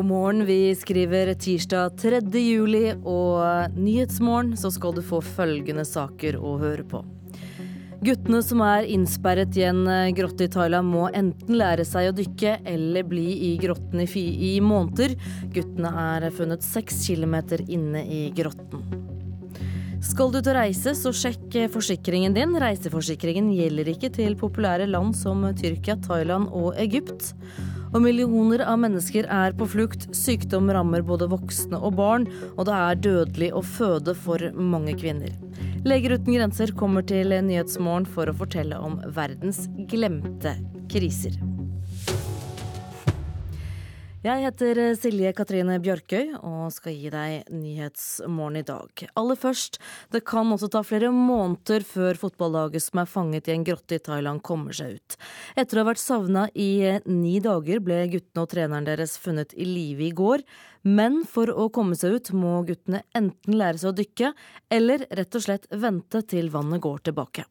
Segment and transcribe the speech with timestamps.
[0.00, 2.20] God morgen, vi skriver tirsdag 3.
[2.40, 7.02] juli, og Nyhetsmorgen så skal du få følgende saker å høre på.
[8.00, 9.82] Guttene som er innsperret i en
[10.16, 14.08] grotte i Thailand må enten lære seg å dykke eller bli i grotten i,
[14.48, 15.18] i måneder.
[15.52, 18.80] Guttene er funnet seks kilometer inne i grotten.
[20.00, 22.56] Skal du ut og reise, så sjekk forsikringen din.
[22.56, 27.34] Reiseforsikringen gjelder ikke til populære land som Tyrkia, Thailand og Egypt.
[27.90, 30.06] Og millioner av mennesker er på flukt.
[30.14, 35.34] Sykdom rammer både voksne og barn, og det er dødelig å føde for mange kvinner.
[35.86, 40.54] Leger uten grenser kommer til Nyhetsmorgen for å fortelle om verdens glemte
[40.92, 41.34] kriser.
[44.20, 49.02] Jeg heter Silje Katrine Bjørkøy og skal gi deg Nyhetsmorgen i dag.
[49.16, 49.78] Aller først,
[50.12, 54.02] det kan også ta flere måneder før fotballaget som er fanget i en grotte i
[54.04, 55.16] Thailand kommer seg ut.
[55.56, 59.64] Etter å ha vært savna i ni dager ble guttene og treneren deres funnet i
[59.64, 60.44] live i går.
[60.84, 64.34] Men for å komme seg ut må guttene enten lære seg å dykke,
[64.68, 67.48] eller rett og slett vente til vannet går tilbake.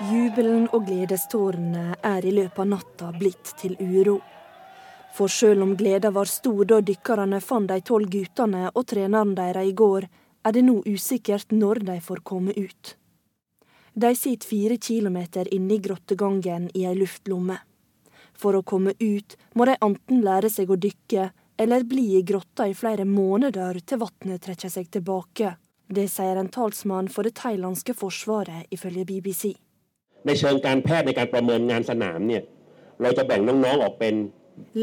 [0.00, 4.14] Jubelen og gledestårene er i løpet av natta blitt til uro.
[5.12, 9.68] For sjøl om gleda var stor da dykkerne fant de tolv guttene og treneren deres
[9.68, 10.08] i går,
[10.40, 12.94] er det nå usikkert når de får komme ut.
[13.92, 17.60] De sitter fire kilometer inne i grottegangen i ei luftlomme.
[18.32, 22.70] For å komme ut må de enten lære seg å dykke, eller bli i grotta
[22.70, 25.58] i flere måneder til vannet trekker seg tilbake.
[25.92, 29.50] Det sier en talsmann for det thailandske forsvaret, ifølge BBC.
[30.25, 32.43] ในเชิงการแพทย์ในการประเมินงานสนามเนี่ย
[33.01, 34.15] เราจะแบ่งน้องๆออกเป็น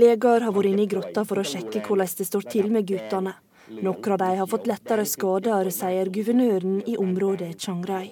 [0.01, 3.33] Leger har vært inne i grotta for å sjekke hvordan det står til med guttene.
[3.81, 8.11] Noen av dem har fått lettere skader, sier guvernøren i området Chiang Rai.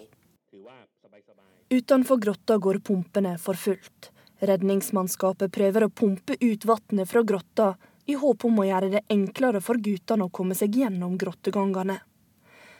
[1.70, 4.08] Utenfor grotta går pumpene for fullt.
[4.41, 7.75] Redningsmannskapet prøver å pumpe ut vannet fra grotta,
[8.08, 11.98] i håp om å gjøre det enklere for guttene å komme seg gjennom grottegangene.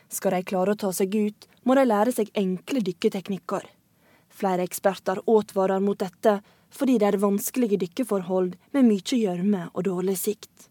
[0.09, 3.69] Skal de klare å ta seg ut, må de lære seg enkle dykketeknikker.
[4.36, 6.40] Flere eksperter advarer mot dette,
[6.76, 10.68] fordi det er vanskelige dykkeforhold med mye gjørme og dårlig sikt.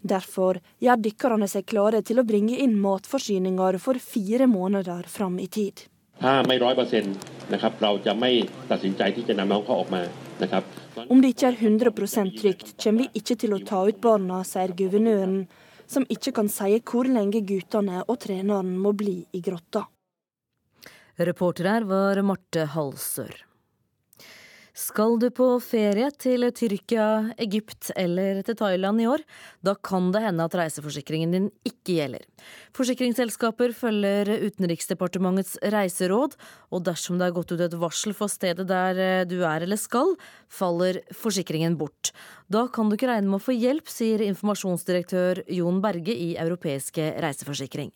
[0.00, 5.48] Derfor gjør dykkerne seg klare til å bringe inn matforsyninger for fire måneder fram i
[5.50, 5.82] tid.
[6.20, 6.46] Om
[11.20, 15.46] det ikke er 100% trygt, kommer vi ikke til å ta ut barna, sier guvernøren,
[15.90, 19.88] som ikke kan si hvor lenge guttene og treneren må bli i grotta.
[21.20, 23.34] Reporter her var Marte Halsør.
[24.80, 29.20] Skal du på ferie til Tyrkia, Egypt eller til Thailand i år,
[29.66, 32.24] da kan det hende at reiseforsikringen din ikke gjelder.
[32.78, 36.38] Forsikringsselskaper følger Utenriksdepartementets reiseråd,
[36.72, 39.80] og dersom det er gått ut et varsel for stedet der eh, du er eller
[39.80, 40.14] skal,
[40.48, 42.14] faller forsikringen bort.
[42.48, 47.18] Da kan du ikke regne med å få hjelp, sier informasjonsdirektør Jon Berge i Europeiske
[47.20, 47.92] reiseforsikring.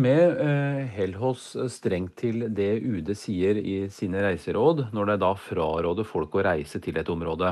[0.00, 5.30] Vi eh, holder oss strengt til det UD sier i sine reiseråd, når de da
[5.36, 7.50] fraråder folk å reise til et område.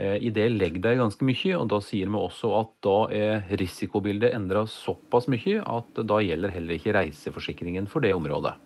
[0.00, 3.44] Eh, I det legger de ganske mye, og da sier vi også at da er
[3.60, 8.56] risikobildet endra såpass mye at da gjelder heller ikke reiseforsikringen for det området.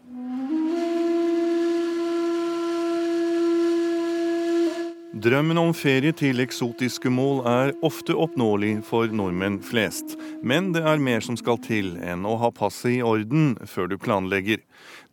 [5.16, 10.12] Drømmen om ferie til eksotiske mål er ofte oppnåelig for nordmenn flest.
[10.44, 13.94] Men det er mer som skal til enn å ha passet i orden før du
[13.96, 14.60] planlegger.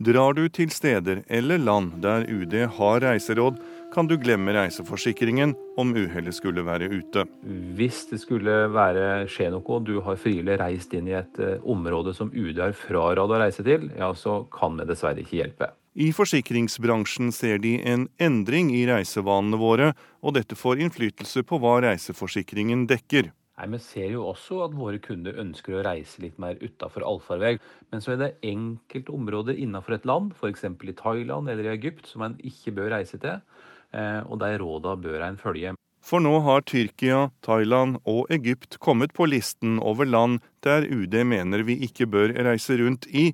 [0.03, 3.61] Drar du til steder eller land der UD har reiseråd,
[3.93, 7.23] kan du glemme reiseforsikringen om uhellet skulle være ute.
[7.77, 11.63] Hvis det skulle være, skje noe og du har frivillig reist inn i et eh,
[11.63, 15.71] område som UD har fraråd å reise til, ja, så kan vi dessverre ikke hjelpe.
[15.93, 19.91] I forsikringsbransjen ser de en endring i reisevanene våre,
[20.25, 23.29] og dette får innflytelse på hva reiseforsikringen dekker.
[23.59, 27.59] Nei, Vi ser jo også at våre kunder ønsker å reise litt mer utafor allfarvei.
[27.91, 30.65] Men så er det enkelte områder innenfor et land, f.eks.
[30.65, 33.45] i Thailand eller i Egypt, som en ikke bør reise til.
[33.93, 35.75] Eh, og de råda bør en følge.
[36.03, 41.63] For nå har Tyrkia, Thailand og Egypt kommet på listen over land der UD mener
[41.63, 43.29] vi ikke bør reise rundt i,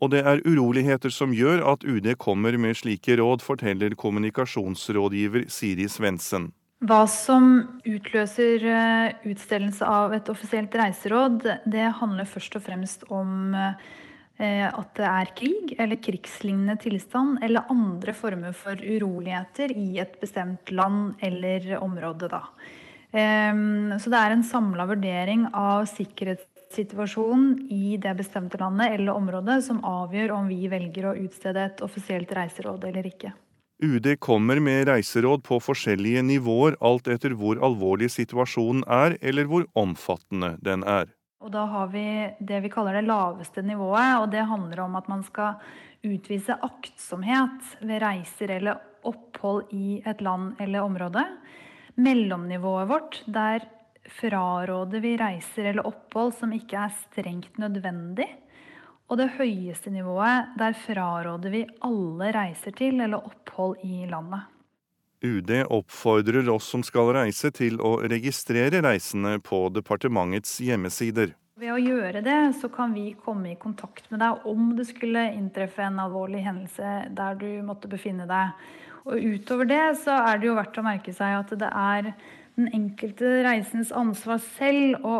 [0.00, 5.88] og det er uroligheter som gjør at UD kommer med slike råd, forteller kommunikasjonsrådgiver Siri
[5.92, 6.50] Svendsen.
[6.80, 7.48] Hva som
[7.84, 14.94] utløser eh, utstedelse av et offisielt reiseråd, det handler først og fremst om eh, at
[14.96, 21.20] det er krig eller krigslignende tilstand eller andre former for uroligheter i et bestemt land
[21.20, 22.32] eller område.
[22.32, 22.46] Da.
[23.12, 29.18] Ehm, så det er en samla vurdering av sikkerhets situasjonen i det bestemte landet eller
[29.18, 33.32] området som avgjør om vi velger å utstede et offisielt reiseråd eller ikke.
[33.80, 39.64] UD kommer med reiseråd på forskjellige nivåer, alt etter hvor alvorlig situasjonen er, eller hvor
[39.72, 41.08] omfattende den er.
[41.40, 42.04] Og da har vi
[42.44, 45.56] det vi kaller det laveste nivået, og det handler om at man skal
[46.04, 51.24] utvise aktsomhet ved reiser eller opphold i et land eller område.
[51.96, 53.64] Mellomnivået vårt, der
[54.08, 58.28] fraråder vi reiser eller opphold som ikke er strengt nødvendig.
[59.10, 64.46] Og det høyeste nivået, der fraråder vi alle reiser til eller opphold i landet.
[65.20, 71.34] UD oppfordrer oss som skal reise til å registrere reisende på departementets hjemmesider.
[71.60, 75.26] Ved å gjøre det, så kan vi komme i kontakt med deg om det skulle
[75.34, 78.54] inntreffe en alvorlig hendelse der du måtte befinne deg.
[79.04, 82.14] Og utover det så er det jo verdt å merke seg at det er
[82.60, 85.16] den enkelte reisens ansvar selv å,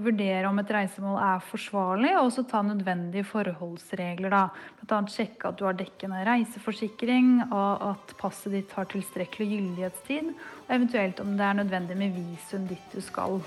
[0.00, 4.32] vurdere om et reisemål er forsvarlig, og også ta nødvendige forholdsregler.
[4.32, 4.42] da.
[4.80, 5.00] Bl.a.
[5.10, 10.32] sjekke at du har dekkende reiseforsikring, og at passet ditt har tilstrekkelig gyldighetstid,
[10.66, 13.40] og eventuelt om det er nødvendig med visum dit du skal.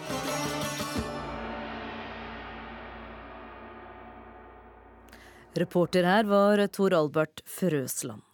[5.53, 8.32] Reporter her var Tor Albert Frøsland.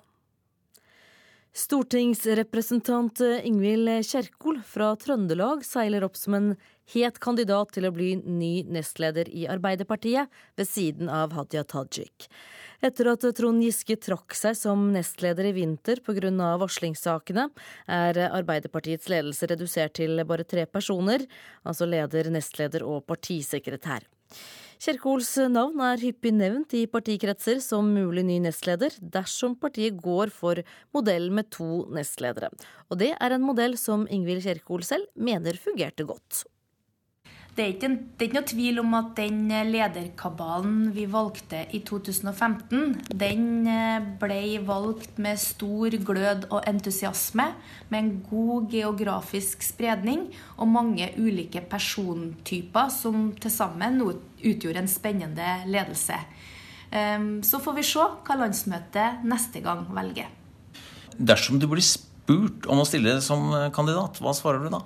[1.50, 6.52] Stortingsrepresentant Ingvild Kjerkol fra Trøndelag seiler opp som en
[6.94, 12.28] het kandidat til å bli ny nestleder i Arbeiderpartiet, ved siden av Hadia Tajik.
[12.86, 16.32] Etter at Trond Giske trakk seg som nestleder i vinter pga.
[16.62, 17.50] varslingssakene,
[17.88, 21.26] er Arbeiderpartiets ledelse redusert til bare tre personer,
[21.66, 24.06] altså leder, nestleder og partisekretær.
[24.80, 30.62] Kjerkols navn er hyppig nevnt i partikretser som mulig ny nestleder, dersom partiet går for
[30.96, 32.48] modellen med to nestledere.
[32.88, 36.46] Og det er en modell som Ingvild Kjerkol selv mener fungerte godt.
[37.56, 41.82] Det er, ikke, det er ikke noe tvil om at den lederkabalen vi valgte i
[41.84, 44.38] 2015, den eh, ble
[44.68, 47.50] valgt med stor glød og entusiasme,
[47.90, 55.58] med en god geografisk spredning og mange ulike persontyper som til sammen utgjorde en spennende
[55.68, 56.22] ledelse.
[56.96, 60.32] Ehm, så får vi se hva landsmøtet neste gang velger.
[61.18, 64.86] Dersom du blir spurt om å stille som kandidat, hva svarer du da?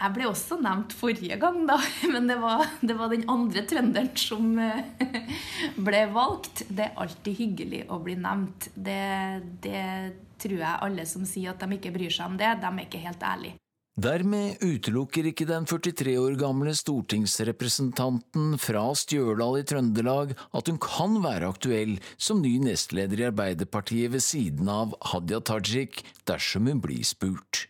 [0.00, 1.76] Jeg ble også nevnt forrige gang, da.
[2.14, 5.24] Men det var, det var den andre trønderen som eh,
[5.76, 6.64] ble valgt.
[6.72, 8.70] Det er alltid hyggelig å bli nevnt.
[8.74, 9.00] Det,
[9.60, 9.86] det
[10.40, 13.02] tror jeg alle som sier at de ikke bryr seg om det, de er ikke
[13.04, 13.60] helt ærlige.
[14.00, 21.18] Dermed utelukker ikke den 43 år gamle stortingsrepresentanten fra Stjørdal i Trøndelag at hun kan
[21.20, 26.00] være aktuell som ny nestleder i Arbeiderpartiet ved siden av Hadia Tajik
[26.30, 27.66] dersom hun blir spurt.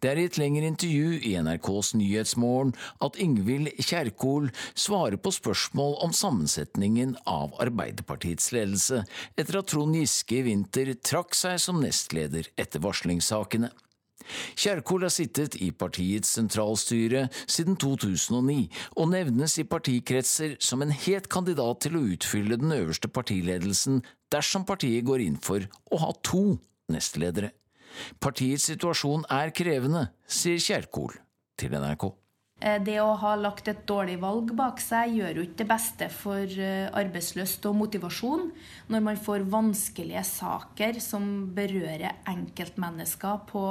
[0.00, 2.74] Det er i et lengre intervju i NRKs Nyhetsmorgen
[3.04, 9.02] at Ingvild Kjerkol svarer på spørsmål om sammensetningen av Arbeiderpartiets ledelse,
[9.36, 13.72] etter at Trond Giske i vinter trakk seg som nestleder etter varslingssakene.
[14.58, 18.66] Kjerkol har sittet i partiets sentralstyre siden 2009,
[18.98, 24.02] og nevnes i partikretser som en het kandidat til å utfylle den øverste partiledelsen
[24.34, 26.58] dersom partiet går inn for å ha to
[26.92, 27.52] nestledere.
[28.22, 31.18] Partiets situasjon er krevende, sier Kjerkol
[31.56, 32.12] til NRK.
[32.56, 36.08] Eh, det å ha lagt et dårlig valg bak seg gjør jo ikke det beste
[36.08, 38.46] for eh, arbeidslyst og motivasjon.
[38.88, 43.66] Når man får vanskelige saker som berører enkeltmennesker på,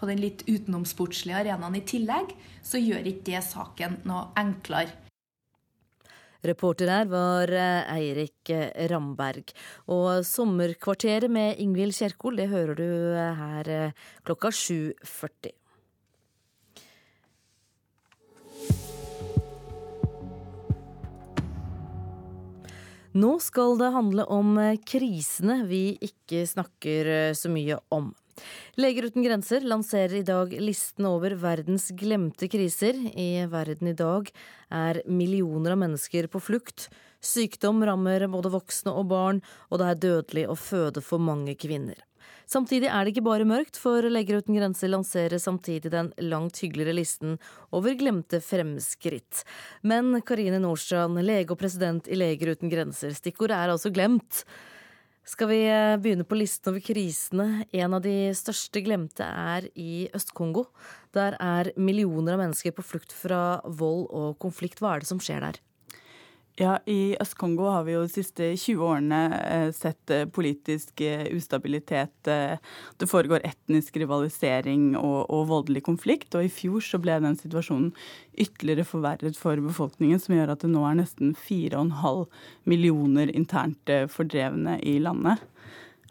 [0.00, 5.03] på den litt utenomsportslige arenaen i tillegg, så gjør ikke det saken noe enklere.
[6.44, 9.54] Reporter her var eh, Eirik eh, Ramberg.
[9.88, 13.70] Og Sommerkvarteret med Ingvild Kjerkol, det hører du eh, her
[14.26, 15.54] klokka 7.40.
[23.14, 24.56] Nå skal det handle om
[24.90, 28.10] krisene vi ikke snakker så mye om.
[28.80, 32.98] Leger uten grenser lanserer i dag listen over verdens glemte kriser.
[33.14, 34.30] I verden i dag
[34.74, 36.88] er millioner av mennesker på flukt.
[37.24, 42.02] Sykdom rammer både voksne og barn, og det er dødelig å føde for mange kvinner.
[42.44, 46.96] Samtidig er det ikke bare mørkt, for Leger uten grenser lanserer samtidig den langt hyggeligere
[46.98, 47.38] listen
[47.72, 49.44] over glemte fremskritt.
[49.80, 54.44] Men Karine Nordstrand, lege og president i Leger uten grenser, stikkordet er altså glemt.
[55.24, 57.64] Skal vi eh, begynne på listen over krisene?
[57.72, 60.66] En av de største glemte er i Øst-Kongo.
[61.16, 64.82] Der er millioner av mennesker på flukt fra vold og konflikt.
[64.84, 65.62] Hva er det som skjer der?
[66.54, 71.24] Ja, I Øst-Kongo har vi jo de siste 20 årene eh, sett eh, politisk eh,
[71.34, 72.14] ustabilitet.
[72.22, 76.30] Det foregår etnisk rivalisering og, og, voldelig konflikt.
[76.38, 77.90] Og i fjor så ble den situasjonen
[78.38, 82.22] ytterligere forverret for befolkningen, som gjør at det nå er nesten 4,5
[82.70, 85.42] millioner internt fordrevne i landet.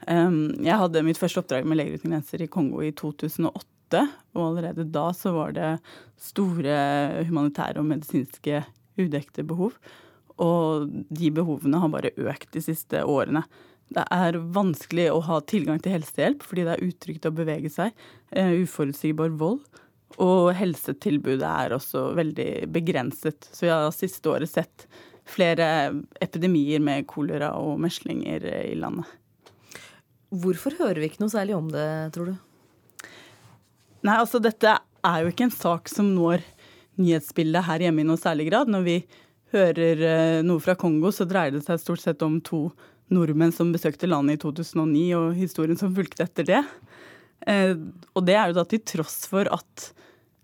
[0.04, 4.06] Jeg hadde mitt første oppdrag med Leger uten grenser i Kongo i 2008.
[4.36, 5.74] Og allerede da så var det
[6.20, 6.80] store
[7.30, 8.66] humanitære og medisinske
[9.00, 9.78] udekte behov.
[10.42, 13.44] Og de behovene har bare økt de siste årene.
[13.94, 17.94] Det er vanskelig å ha tilgang til helsehjelp fordi det er utrygt å bevege seg.
[18.32, 19.62] Eh, uforutsigbar vold.
[20.22, 23.50] Og helsetilbudet er også veldig begrenset.
[23.50, 24.88] Så jeg har siste året sett
[25.30, 25.66] flere
[26.22, 29.08] epidemier med kolera og meslinger i landet.
[30.34, 32.36] Hvorfor hører vi ikke noe særlig om det, tror du?
[34.04, 34.74] Nei, altså dette
[35.04, 36.44] er jo ikke en sak som når
[37.00, 38.72] nyhetsbildet her hjemme i noe særlig grad.
[38.72, 38.98] Når vi
[39.54, 42.68] hører eh, noe fra Kongo, så dreier det seg stort sett om to
[43.14, 46.62] nordmenn som besøkte landet i 2009, og historien som fulgte etter det.
[47.48, 47.76] Eh,
[48.14, 49.90] og det er jo da til tross for at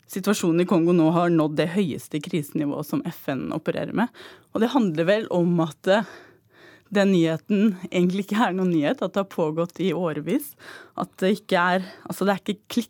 [0.10, 4.10] situasjonen i Kongo nå har nådd det høyeste krisenivået som FN opererer med.
[4.54, 6.10] Og det handler vel om at eh,
[6.94, 10.56] den nyheten egentlig ikke er noen nyhet, at det har pågått i årevis.
[10.98, 12.86] At det ikke er Altså, det er ikke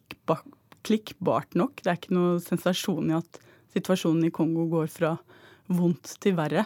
[0.87, 1.81] klikkbart, nok.
[1.83, 3.41] Det er ikke noe sensasjon i at
[3.75, 5.17] situasjonen i Kongo går fra
[5.69, 6.65] vondt til verre.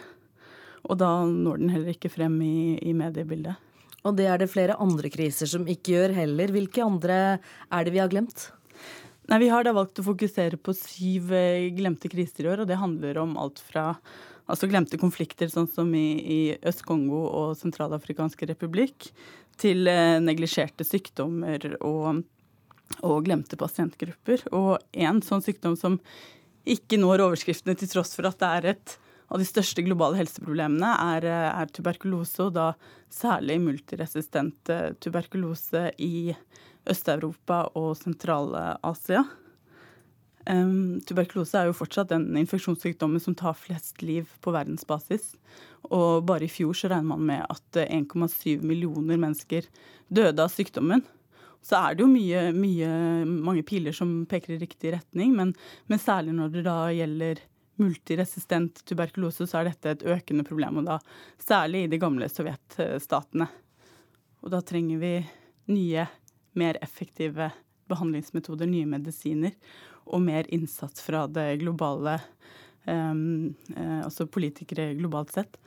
[0.83, 3.59] Og da når den heller ikke frem i, i mediebildet.
[4.03, 6.51] Og det er det flere andre kriser som ikke gjør heller.
[6.51, 8.49] Hvilke andre er det vi har glemt?
[9.31, 12.67] Nei, Vi har da valgt å fokusere på syv eh, glemte kriser i år, og
[12.67, 13.93] det handler om alt fra
[14.51, 19.07] altså glemte konflikter, sånn som i, i Øst-Kongo og Sentralafrikanske republikk,
[19.61, 22.23] til eh, neglisjerte sykdommer og,
[22.99, 24.43] og, glemte pasientgrupper.
[24.51, 25.99] Og en sånn sykdom som
[26.63, 28.97] ikke når overskriftene til tross for at det er et
[29.33, 32.71] av de største globale helseproblemene, er, er tuberkulose, og da
[33.13, 36.35] særlig multiresistent eh, tuberkulose i
[36.89, 39.23] Øst-Europa og Sentral-Asia.
[40.43, 45.31] Um, tuberkulose er jo fortsatt den infeksjonssykdommen som tar flest liv på verdensbasis.
[45.87, 49.69] Og bare i fjor så regner man med at 1,7 millioner mennesker
[50.11, 51.05] døde av sykdommen.
[51.63, 52.89] Så er det jo mye, mye,
[53.25, 55.53] mange piler som peker i riktig retning, men,
[55.87, 57.39] men, særlig når det da gjelder
[57.81, 60.81] multiresistent tuberkulose, så er dette et økende problem.
[60.81, 60.99] Og da
[61.41, 63.47] særlig i de gamle sovjetstatene.
[64.43, 65.13] Og da trenger vi
[65.71, 66.05] nye,
[66.59, 67.49] mer effektive
[67.89, 69.55] behandlingsmetoder, nye medisiner
[70.11, 72.17] og mer innsats fra det globale
[72.85, 75.57] um, uh, Altså politikere globalt sett.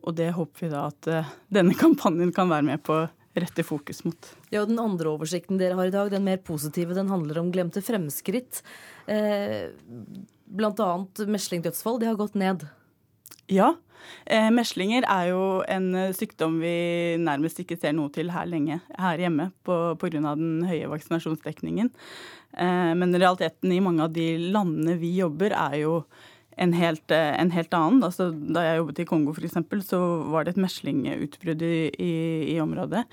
[0.00, 3.02] Og det håper vi da at uh, denne kampanjen kan være med på
[3.38, 4.30] rette fokus mot.
[4.50, 7.52] Ja, og Den andre oversikten dere har i dag, den mer positive, den handler om
[7.54, 8.62] glemte fremskritt.
[9.06, 9.70] Eh,
[10.50, 12.00] blant annet meslingdødsfall.
[12.00, 12.66] De har gått ned.
[13.50, 13.74] Ja.
[14.26, 19.20] Eh, meslinger er jo en sykdom vi nærmest ikke ser noe til her lenge her
[19.20, 20.34] hjemme pga.
[20.34, 21.90] den høye vaksinasjonsdekningen.
[22.56, 26.04] Eh, men realiteten i mange av de landene vi jobber, er jo
[26.60, 28.02] en helt, eh, en helt annen.
[28.04, 29.56] Altså, da jeg jobbet i Kongo f.eks.,
[29.88, 30.00] så
[30.32, 32.14] var det et meslingutbrudd i, i,
[32.54, 33.06] i, området.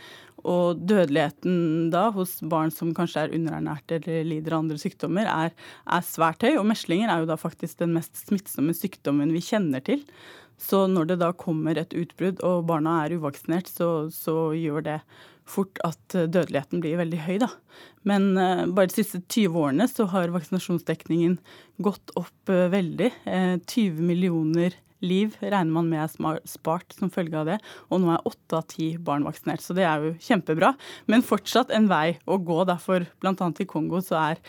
[0.47, 5.55] Og dødeligheten da hos barn som kanskje er underernært eller lider av andre sykdommer, er,
[5.87, 6.57] er, svært høy.
[6.57, 10.03] Og meslinger er jo da faktisk den mest smittsomme sykdommen vi kjenner til.
[10.59, 14.99] Så når det da kommer et utbrudd og barna er uvaksinert, så, så gjør det
[15.47, 17.37] fort at eh, dødeligheten blir veldig høy.
[17.43, 17.49] Da.
[18.07, 21.37] Men uh, bare de siste 20 årene så har vaksinasjonsdekningen
[21.83, 23.11] gått opp uh, veldig.
[23.27, 27.59] Uh, 20 millioner liv regner man med er spart som følge av det.
[27.91, 30.73] Og nå er åtte av ti barn vaksinert, så det er jo kjempebra.
[31.11, 32.63] Men fortsatt en vei å gå.
[32.69, 33.35] Derfor bl.a.
[33.37, 34.41] i Kongo så er,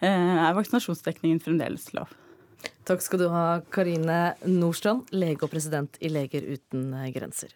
[0.00, 2.16] er vaksinasjonsdekningen fremdeles lav.
[2.88, 7.52] Takk skal du ha, Karine Nordstrand, lege og president i Leger uten grenser.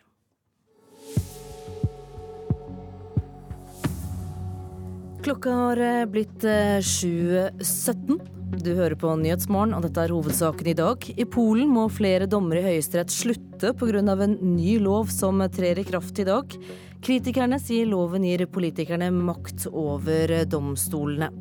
[5.24, 8.10] Klokka har eh, blitt 7.17.
[8.12, 11.06] Eh, du hører på Nyhetsmorgen, og dette er hovedsaken i dag.
[11.16, 14.02] I Polen må flere dommere i Høyesterett slutte pga.
[14.04, 16.52] en ny lov som trer i kraft i dag.
[17.00, 21.32] Kritikerne sier loven gir politikerne makt over domstolene.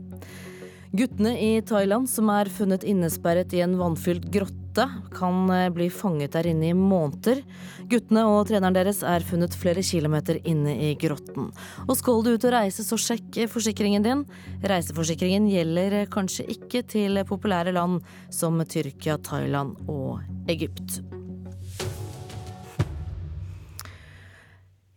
[0.94, 4.84] Guttene i Thailand som er funnet innesperret i en vannfylt grotte
[5.16, 7.42] kan eh, bli fanget der inne i måneder.
[7.90, 11.50] Guttene og treneren deres er funnet flere kilometer inne i grotten.
[11.88, 14.22] Og skal du ut og reise, så sjekk forsikringen din.
[14.70, 21.02] Reiseforsikringen gjelder kanskje ikke til populære land som Tyrkia, Thailand og Egypt.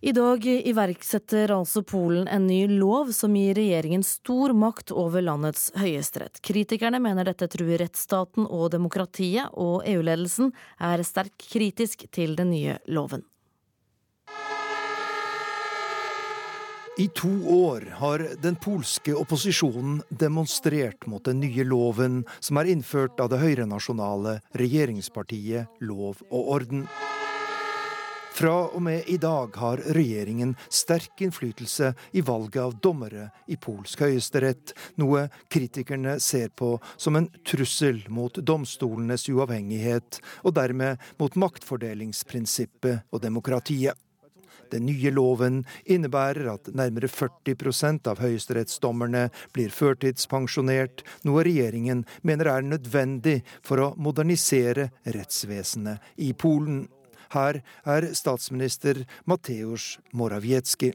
[0.07, 5.73] I dag iverksetter altså Polen en ny lov som gir regjeringen stor makt over landets
[5.75, 6.39] høyesterett.
[6.47, 12.77] Kritikerne mener dette truer rettsstaten og demokratiet, og EU-ledelsen er sterkt kritisk til den nye
[12.87, 13.27] loven.
[17.03, 23.19] I to år har den polske opposisjonen demonstrert mot den nye loven som er innført
[23.19, 26.87] av det høyrenasjonale regjeringspartiet Lov og orden.
[28.37, 34.03] Fra og med i dag har regjeringen sterk innflytelse i valget av dommere i polsk
[34.05, 43.09] høyesterett, noe kritikerne ser på som en trussel mot domstolenes uavhengighet, og dermed mot maktfordelingsprinsippet
[43.09, 43.97] og demokratiet.
[44.69, 52.69] Den nye loven innebærer at nærmere 40% av høyesterettsdommerne blir førtidspensjonert, noe regjeringen mener er
[52.69, 56.85] nødvendig for å modernisere rettsvesenet i Polen.
[57.35, 60.93] Her er statsminister Mateusz Morawiecki.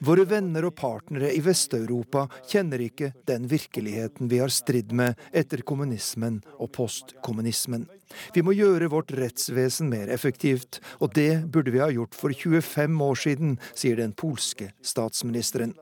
[0.00, 5.64] Våre venner og partnere i Vest-Europa kjenner ikke den virkeligheten vi har stridd med etter
[5.64, 7.88] kommunismen og postkommunismen.
[8.34, 13.06] Vi må gjøre vårt rettsvesen mer effektivt, og det burde vi ha gjort for 25
[13.08, 15.72] år siden, sier den polske statsministeren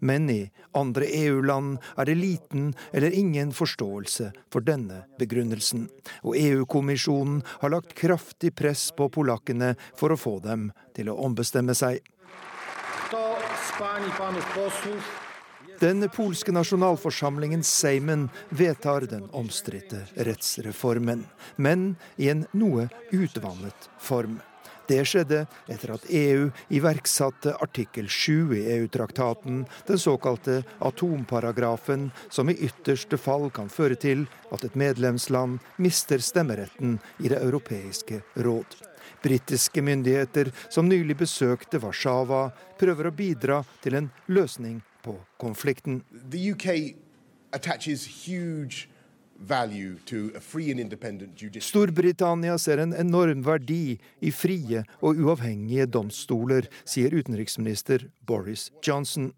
[0.00, 0.40] men i
[0.78, 5.88] andre EU-land er det liten eller ingen forståelse for denne begrunnelsen.
[6.22, 11.76] Og EU-kommisjonen har lagt kraftig press på polakkene for å få dem til å ombestemme
[11.78, 12.02] seg.
[15.78, 21.22] Den polske nasjonalforsamlingen Seimen vedtar den omstridte rettsreformen,
[21.56, 24.40] men i en noe utvannet form.
[24.88, 32.56] Det skjedde etter at EU iverksatte artikkel 7 i EU-traktaten, den såkalte atomparagrafen, som i
[32.56, 38.78] ytterste fall kan føre til at et medlemsland mister stemmeretten i Det europeiske råd.
[39.22, 42.48] Britiske myndigheter, som nylig besøkte Warszawa,
[42.80, 46.00] prøver å bidra til en løsning på konflikten.
[46.30, 46.94] The UK
[47.52, 48.88] attaches huge
[51.60, 59.30] Storbritannia ser en enorm verdi i frie og uavhengige domstoler, sier utenriksminister Boris Johnson.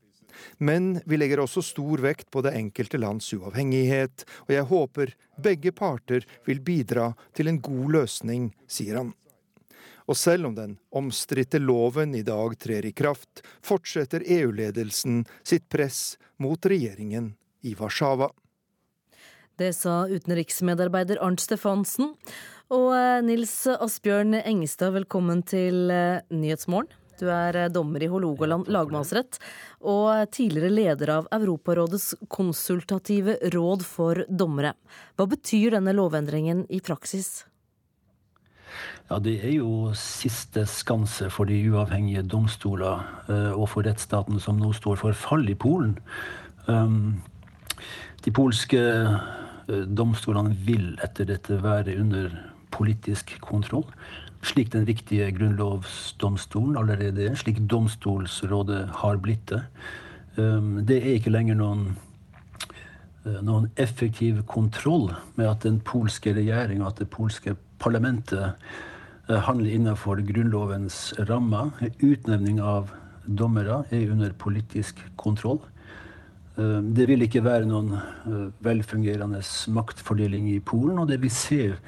[0.56, 5.72] Men vi legger også stor vekt på det enkelte lands uavhengighet, og jeg håper begge
[5.76, 9.12] parter vil bidra til en god løsning, sier han.
[10.08, 16.16] Og selv om den omstridte loven i dag trer i kraft, fortsetter EU-ledelsen sitt press
[16.40, 18.32] mot regjeringen i Warszawa.
[19.60, 22.14] Det sa utenriksmedarbeider Arnt Stefansen.
[22.72, 26.88] Og eh, Nils Asbjørn Engstad, velkommen til eh, Nyhetsmorgen.
[27.20, 29.36] Du er eh, dommer i Hålogaland lagmannsrett
[29.84, 34.72] og tidligere leder av Europarådets konsultative råd for dommere.
[35.20, 37.42] Hva betyr denne lovendringen i praksis?
[39.10, 43.04] Ja, Det er jo siste skanse for de uavhengige domstoler
[43.58, 45.98] og for rettsstaten som nå står for fall i Polen.
[46.70, 47.18] Um,
[48.24, 48.80] de polske
[49.86, 52.34] domstolene vil etter dette være under
[52.74, 53.86] politisk kontroll.
[54.42, 57.34] Slik den viktige grunnlovsdomstolen allerede er.
[57.36, 59.64] Slik domstolsrådet har blitt det.
[60.38, 61.82] Um, det er ikke lenger noen,
[63.26, 68.54] eh, noen effektiv kontroll med at den polske regjeringa, at det polske parlamentet
[69.28, 71.74] eh, handler innenfor Grunnlovens rammer.
[72.00, 72.94] Utnevning av
[73.26, 75.60] dommere er under politisk kontroll.
[76.60, 79.40] Eh, det vil ikke være noen eh, velfungerende
[79.72, 80.98] maktfordeling i Polen.
[81.00, 81.78] Og det vi ser,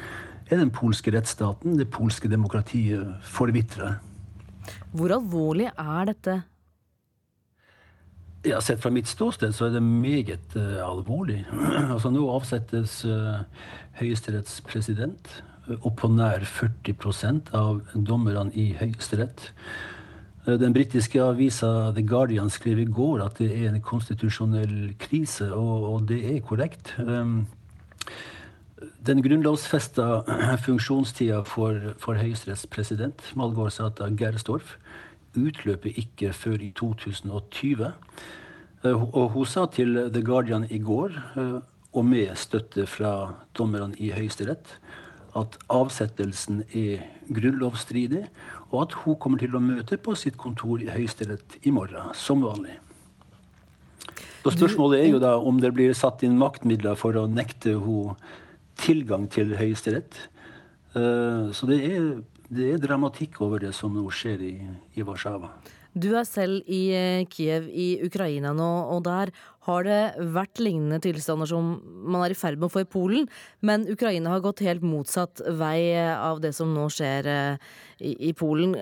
[0.49, 4.01] er den polske rettsstaten, det polske demokratiet, forvitrer.
[4.93, 6.41] Hvor alvorlig er dette?
[8.47, 11.45] Ja, Sett fra mitt ståsted så er det meget uh, alvorlig.
[11.95, 13.45] altså Nå avsettes uh,
[14.01, 15.31] Høyesteretts president,
[15.79, 19.53] og på nær 40% av dommerne i Høyesterett
[20.47, 25.85] den britiske avisa The Guardian skrev i går at det er en konstitusjonell krise, og,
[25.93, 26.97] og det er korrekt.
[26.99, 27.45] Um,
[29.07, 30.23] den grunnlovsfesta
[30.67, 34.77] funksjonstida for, for Høyesteretts president, at Gerstorff
[35.39, 37.93] utløper ikke før i 2020.
[38.85, 41.61] Eh, og hun sa til The Guardian i går, eh,
[41.93, 44.79] og med støtte fra dommerne i Høyesterett,
[45.39, 48.27] at avsettelsen er grunnlovsstridig,
[48.73, 52.45] og at hun kommer til å møte på sitt kontor i Høyesterett i morgen, som
[52.45, 52.79] vanlig.
[54.43, 58.17] Og spørsmålet er jo da om det blir satt inn maktmidler for å nekte hun
[58.81, 60.17] tilgang til Høyesterett.
[60.99, 62.09] Eh, så det er,
[62.51, 64.57] det er, dramatikk over det som nå skjer i,
[64.99, 65.53] i Warszawa.
[65.93, 69.33] Du er selv i eh, Kiev i Ukraina nå, og der
[69.67, 70.01] har det
[70.35, 73.29] vært lignende tilstander som man er i ferd med å få i Polen.
[73.63, 78.75] Men Ukraina har gått helt motsatt vei av det som nå skjer eh, i, Polen.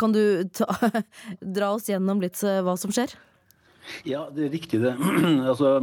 [0.00, 0.70] Kan du ta,
[1.58, 3.12] dra oss gjennom litt eh, hva som skjer?
[4.08, 4.96] Ja, det er riktig det.
[5.50, 5.76] altså...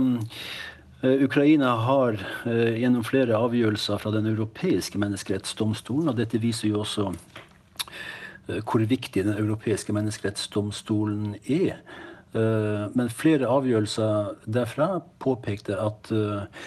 [1.05, 2.15] Ukraina har
[2.47, 7.11] gjennom flere avgjørelser fra Den europeiske menneskerettsdomstolen, og dette viser jo også
[8.47, 11.81] Eh, hvor viktig Den europeiske menneskerettsdomstolen er.
[12.35, 16.65] Eh, men flere avgjørelser derfra påpekte at eh,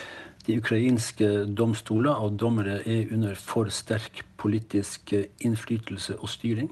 [0.49, 1.29] de ukrainske
[1.59, 5.13] domstoler og dommere er under for sterk politisk
[5.45, 6.71] innflytelse og styring.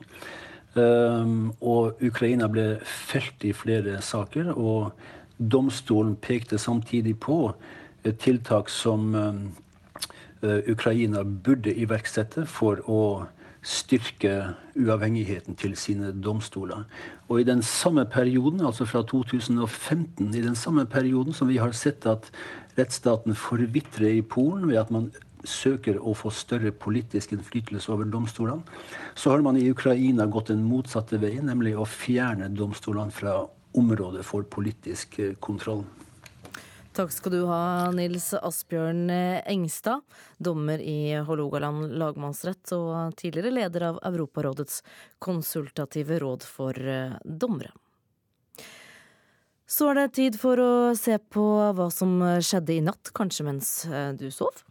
[0.76, 4.50] Og Ukraina ble felt i flere saker.
[4.56, 4.92] Og
[5.36, 7.38] domstolen pekte samtidig på
[8.20, 9.12] tiltak som
[10.40, 13.02] Ukraina burde iverksette for å
[13.66, 14.32] styrke
[14.78, 16.84] uavhengigheten til sine domstoler.
[17.28, 21.74] Og i den samme perioden, altså fra 2015, i den samme perioden som vi har
[21.74, 22.30] sett at
[22.78, 25.10] rettsstaten forvitrer i Polen ved at man
[25.46, 28.62] søker å få større politisk innflytelse over domstolene,
[29.14, 33.38] så har man i Ukraina gått den motsatte veien, nemlig å fjerne domstolene fra
[33.76, 35.84] området for politisk eh, kontroll.
[36.96, 40.00] Takk skal du ha, Nils Asbjørn Engstad,
[40.40, 44.78] dommer i Hålogaland lagmannsrett og tidligere leder av Europarådets
[45.20, 47.74] konsultative råd for eh, dommere.
[49.68, 51.44] Så er det tid for å se på
[51.76, 54.64] hva som skjedde i natt, kanskje mens eh, du sov?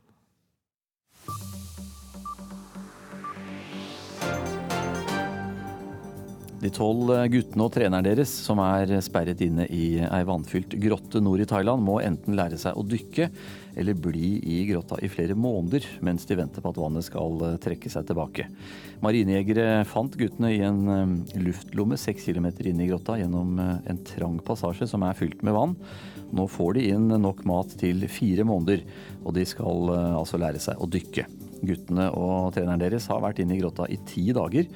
[6.61, 11.19] De tolv eh, guttene og treneren deres, som er sperret inne i ei vannfylt grotte
[11.23, 13.27] nord i Thailand, må enten lære seg å dykke
[13.75, 17.57] eller bli i grotta i flere måneder mens de venter på at vannet skal eh,
[17.61, 18.47] trekke seg tilbake.
[19.03, 24.39] Marinejegere fant guttene i en eh, luftlomme seks kilometer inne i grotta gjennom en trang
[24.45, 25.75] passasje som er fylt med vann.
[26.35, 28.81] Nå får de inn nok mat til fire måneder,
[29.23, 31.27] og de skal altså lære seg å dykke.
[31.65, 34.67] Guttene og treneren deres har vært inne i grotta i ti dager.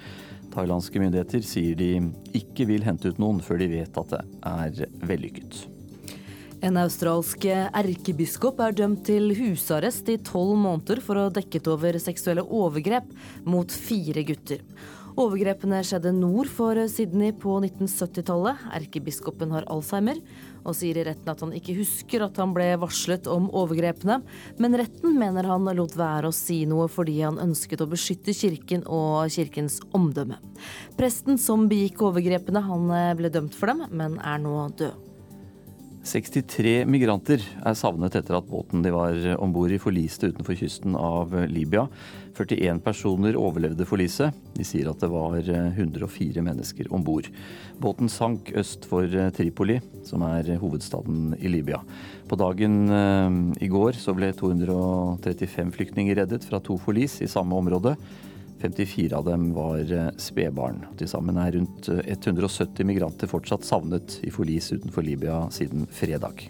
[0.53, 1.91] Thailandske myndigheter sier de
[2.37, 5.65] ikke vil hente ut noen før de vet at det er vellykket.
[6.65, 11.95] En australsk erkebiskop er dømt til husarrest i tolv måneder for å ha dekket over
[12.03, 13.07] seksuelle overgrep
[13.47, 14.65] mot fire gutter.
[15.17, 18.61] Overgrepene skjedde nord for Sydney på 1970-tallet.
[18.77, 20.19] Erkebiskopen har alzheimer
[20.67, 24.19] og sier i retten at han ikke husker at han ble varslet om overgrepene,
[24.61, 28.85] men retten mener han lot være å si noe fordi han ønsket å beskytte kirken
[28.85, 30.37] og kirkens omdømme.
[30.99, 35.05] Presten som begikk overgrepene, han ble dømt for dem, men er nå død.
[36.09, 40.95] 63 migranter er savnet etter at båten de var om bord i forliste utenfor kysten
[40.95, 41.89] av Libya.
[42.37, 44.35] 41 personer overlevde forliset.
[44.55, 47.29] De sier at det var 104 mennesker om bord.
[47.79, 51.81] Båten sank øst for Tripoli, som er hovedstaden i Libya.
[52.29, 57.57] På dagen eh, i går så ble 235 flyktninger reddet fra to forlis i samme
[57.57, 57.95] område.
[58.61, 60.83] 54 av dem var eh, spedbarn.
[60.99, 66.49] Til sammen er rundt 170 eh, migranter fortsatt savnet i forlis utenfor Libya siden fredag.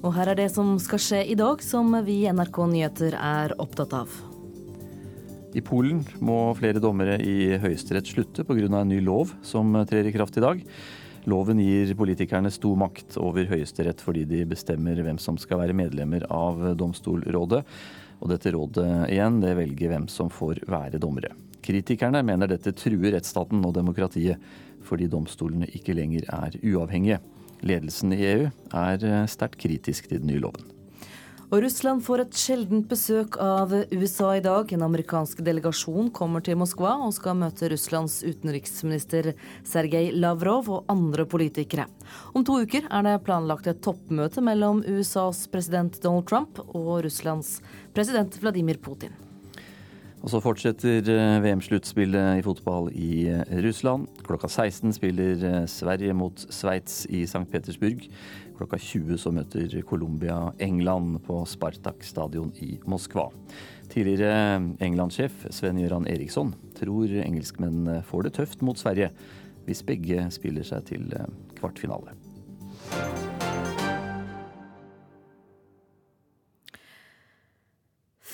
[0.00, 3.56] Og her er det som skal skje i dag, som vi i NRK Nyheter er
[3.60, 4.29] opptatt av.
[5.50, 8.68] I Polen må flere dommere i Høyesterett slutte pga.
[8.70, 10.62] en ny lov som trer i kraft i dag.
[11.26, 16.24] Loven gir politikerne stor makt over Høyesterett fordi de bestemmer hvem som skal være medlemmer
[16.30, 17.64] av domstolrådet.
[18.20, 21.34] Og dette rådet igjen, det velger hvem som får være dommere.
[21.60, 24.38] Kritikerne mener dette truer rettsstaten og demokratiet,
[24.86, 27.18] fordi domstolene ikke lenger er uavhengige.
[27.66, 30.79] Ledelsen i EU er sterkt kritisk til den nye loven.
[31.50, 34.70] Og Russland får et sjeldent besøk av USA i dag.
[34.70, 39.32] En amerikansk delegasjon kommer til Moskva og skal møte Russlands utenriksminister
[39.66, 41.88] Sergej Lavrov og andre politikere.
[42.38, 47.56] Om to uker er det planlagt et toppmøte mellom USAs president Donald Trump og Russlands
[47.98, 49.18] president Vladimir Putin.
[50.20, 54.04] Og så fortsetter eh, VM-sluttspillet i fotball i eh, Russland.
[54.26, 57.46] Klokka 16 spiller eh, Sverige mot Sveits i St.
[57.50, 58.04] Petersburg.
[58.60, 63.30] Klokka 20 så møter Colombia England på Spartak stadion i Moskva.
[63.88, 69.08] Tidligere England-sjef Sven-Göran Eriksson tror engelskmennene får det tøft mot Sverige
[69.64, 71.08] hvis begge spiller seg til
[71.56, 72.12] kvartfinale.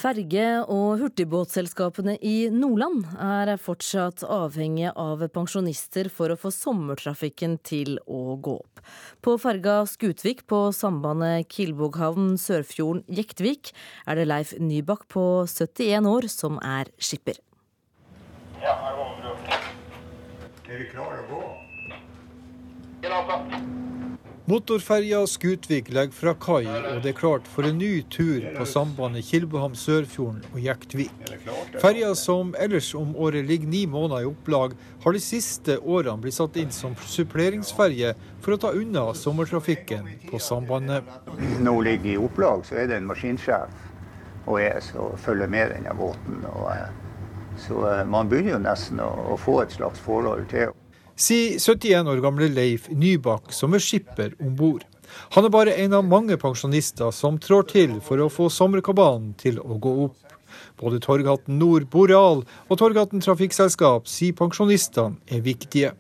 [0.07, 7.97] Ferge- og hurtigbåtselskapene i Nordland er fortsatt avhengige av pensjonister for å få sommertrafikken til
[8.07, 8.85] å gå opp.
[9.19, 13.73] På ferga Skutvik på sambandet Kilboghavn Sørfjorden-Jektvik
[14.07, 17.43] er det Leif Nybakk på 71 år som er skipper.
[18.63, 19.59] Ja, her bra.
[20.71, 21.43] Er vi klare å gå?
[23.03, 23.86] Ja,
[24.47, 29.27] Motorferja Skutvik legger fra kai, og det er klart for en ny tur på sambandet
[29.27, 31.33] Kilboham-Sørfjorden og Jektvik.
[31.83, 36.39] Ferja som ellers om året ligger ni måneder i opplag, har de siste årene blitt
[36.39, 41.11] satt inn som suppleringsferje for å ta unna sommertrafikken på sambandet.
[41.67, 43.83] Nå ligger i opplag, så er det en maskinsjef
[44.47, 46.45] og jeg som følger med denne båten.
[46.53, 50.71] Og, eh, så eh, man begynner jo nesten å, å få et slags forhold til
[51.17, 54.85] sier 71 år gamle Leif Nybakk, som er skipper om bord.
[55.37, 59.61] Han er bare en av mange pensjonister som trår til for å få sommerkabalen til
[59.63, 60.19] å gå opp.
[60.81, 65.95] Både Torghatten Nord Boreal og Torghatten Trafikkselskap sier pensjonistene er viktige.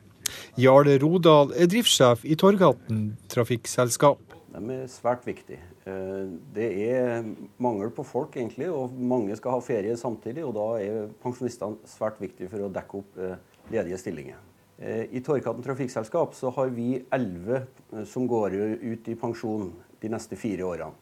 [0.60, 4.20] Jarle Rodal er driftssjef i Torghatten Trafikkselskap.
[4.56, 5.60] De er svært viktige.
[5.86, 6.26] Eh,
[6.56, 7.26] det er
[7.62, 10.44] mangel på folk, egentlig, og mange skal ha ferie samtidig.
[10.44, 13.36] og Da er pensjonistene svært viktige for å dekke opp eh,
[13.70, 14.40] ledige stillinger.
[14.78, 17.62] Eh, I Torghatten Trafikkselskap så har vi elleve
[18.04, 20.92] som går ut i pensjon de neste fire årene.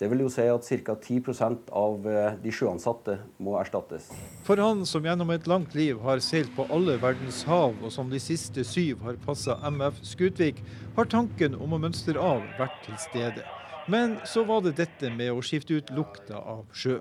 [0.00, 0.94] Det vil jo si at ca.
[0.96, 4.06] 10 av eh, de sjøansatte må erstattes.
[4.46, 8.08] For han som gjennom et langt liv har seilt på alle verdens hav, og som
[8.08, 10.64] de siste syv har passa MF Skutvik,
[10.96, 13.44] har tanken om å mønstre av vært til stede.
[13.92, 16.96] Men så var det dette med å skifte ut lukta av sjø.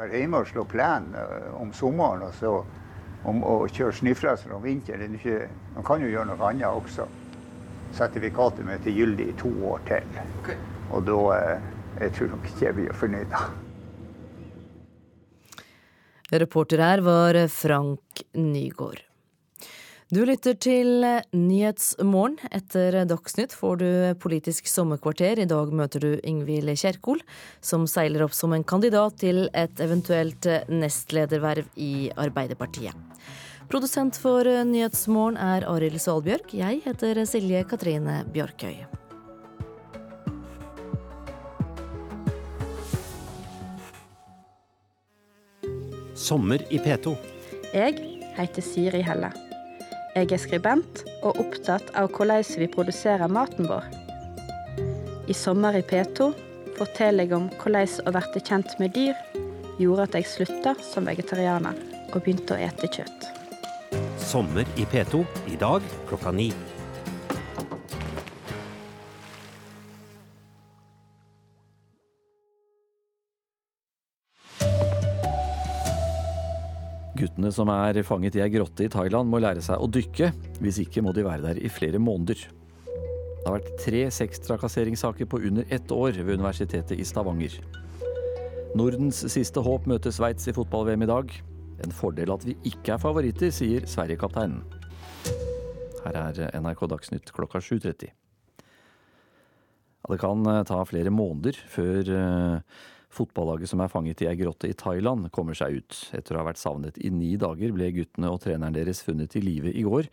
[0.00, 2.54] Her hjemme og plen eh, om sommeren og så
[3.28, 5.18] om å kjøre snøfreser om vinteren.
[5.74, 7.08] Man kan jo gjøre noe annet også.
[7.96, 10.06] Sertifikatet mitt er gyldig i to år til.
[10.40, 10.56] Okay.
[10.94, 11.68] Og da eh,
[12.00, 13.36] jeg tror nok ikke jeg blir fornøyd.
[16.30, 19.09] Reporter her var Frank Nygård.
[20.10, 21.04] Du lytter til
[21.38, 22.40] Nyhetsmorgen.
[22.50, 25.38] Etter Dagsnytt får du Politisk sommerkvarter.
[25.38, 27.20] I dag møter du Ingvild Kjerkol,
[27.62, 32.90] som seiler opp som en kandidat til et eventuelt nestlederverv i Arbeiderpartiet.
[33.70, 36.56] Produsent for Nyhetsmorgen er Arild Svalbjørg.
[36.58, 38.82] Jeg heter Silje Katrine Bjørkøy.
[46.18, 47.14] Sommer i P2.
[47.70, 47.94] Jeg
[48.34, 49.30] heter Siri Helle.
[50.10, 53.84] Jeg er skribent og opptatt av hvordan vi produserer maten vår.
[55.30, 56.32] I Sommer i P2
[56.74, 59.14] forteller jeg om hvordan å bli kjent med dyr
[59.78, 61.78] gjorde at jeg slutta som vegetarianer
[62.10, 63.30] og begynte å ete kjøtt.
[64.18, 65.22] Sommer i P2
[65.54, 66.50] i dag klokka ni.
[77.40, 80.26] Guttene som er fanget i ei grotte i Thailand må lære seg å dykke.
[80.60, 82.36] Hvis ikke må de være der i flere måneder.
[82.36, 87.56] Det har vært tre sextrakasseringssaker på under ett år ved Universitetet i Stavanger.
[88.76, 91.32] Nordens siste håp møter Sveits i fotball-VM i dag.
[91.80, 94.60] En fordel at vi ikke er favoritter, sier Sverigekapteinen.
[96.04, 98.12] Her er NRK Dagsnytt klokka 7.30.
[98.60, 104.36] Ja, det kan eh, ta flere måneder før uh, Fotballaget som er fanget i ei
[104.38, 105.96] grotte i Thailand, kommer seg ut.
[106.14, 109.42] Etter å ha vært savnet i ni dager ble guttene og treneren deres funnet i
[109.42, 110.06] live i går.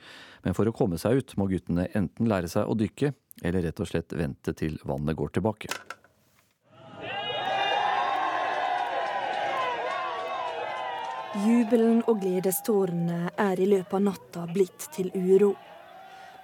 [0.47, 3.13] Men for å komme seg ut må guttene enten lære seg å dykke,
[3.45, 5.69] eller rett og slett vente til vannet går tilbake.
[11.37, 15.51] Jubelen og gledestårene er i løpet av natta blitt til uro.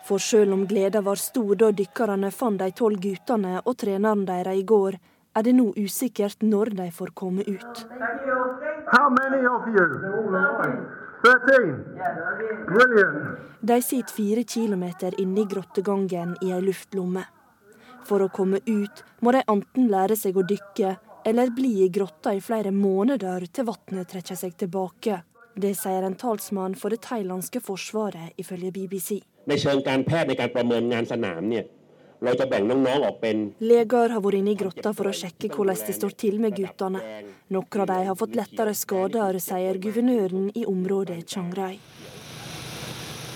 [0.06, 4.60] For sjøl om gleda var stor da dykkerne fant de tolv guttene og treneren deres
[4.60, 5.00] i går,
[5.37, 7.87] er det nå usikkert når de får komme ut.
[13.71, 17.25] De sitter fire kilometer inne i grottegangen i ei luftlomme.
[18.09, 20.95] For å komme ut må de enten lære seg å dykke,
[21.29, 25.23] eller bli i grotta i flere måneder til vannet trekker seg tilbake.
[25.59, 29.11] Det sier en talsmann for det thailandske forsvaret, ifølge BBC.
[29.49, 31.65] ในเชิงการแพทย์ในการประเมินงานสนามเนี่ย
[32.24, 37.02] Leger har vært inne i grotta for å sjekke hvordan det står til med guttene.
[37.52, 41.76] Noen av dem har fått lettere skader, sier guvernøren i området Chiang Rai.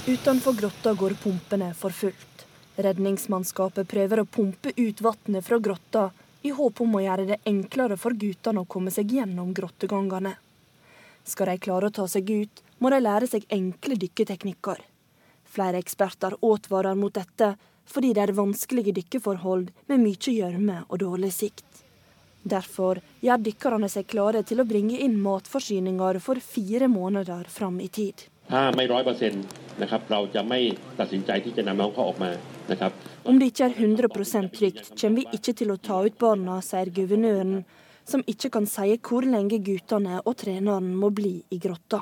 [0.08, 2.48] Utenfor grotta går pumpene for fullt.
[2.80, 6.08] Redningsmannskapet prøver å pumpe ut vannet fra grotta
[6.48, 10.38] i håp om å gjøre det enklere for guttene å komme seg gjennom grottegangene.
[11.28, 14.80] Skal de klare å ta seg ut, må de lære seg enkle dykketeknikker.
[15.44, 21.34] Flere eksperter advarer mot dette, fordi det er vanskelige dykkeforhold med mye gjørme og dårlig
[21.36, 21.84] sikt.
[22.48, 27.88] Derfor gjør dykkerne seg klare til å bringe inn matforsyninger for fire måneder fram i
[27.92, 28.24] tid.
[28.48, 28.78] Om
[33.40, 37.66] det ikke er 100% trygt, kommer vi ikke til å ta ut barna, sier guvernøren,
[38.08, 42.00] som ikke kan si hvor lenge guttene og treneren må bli i grotta.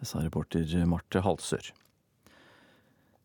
[0.00, 1.83] Det sa reporter Marte Halsør.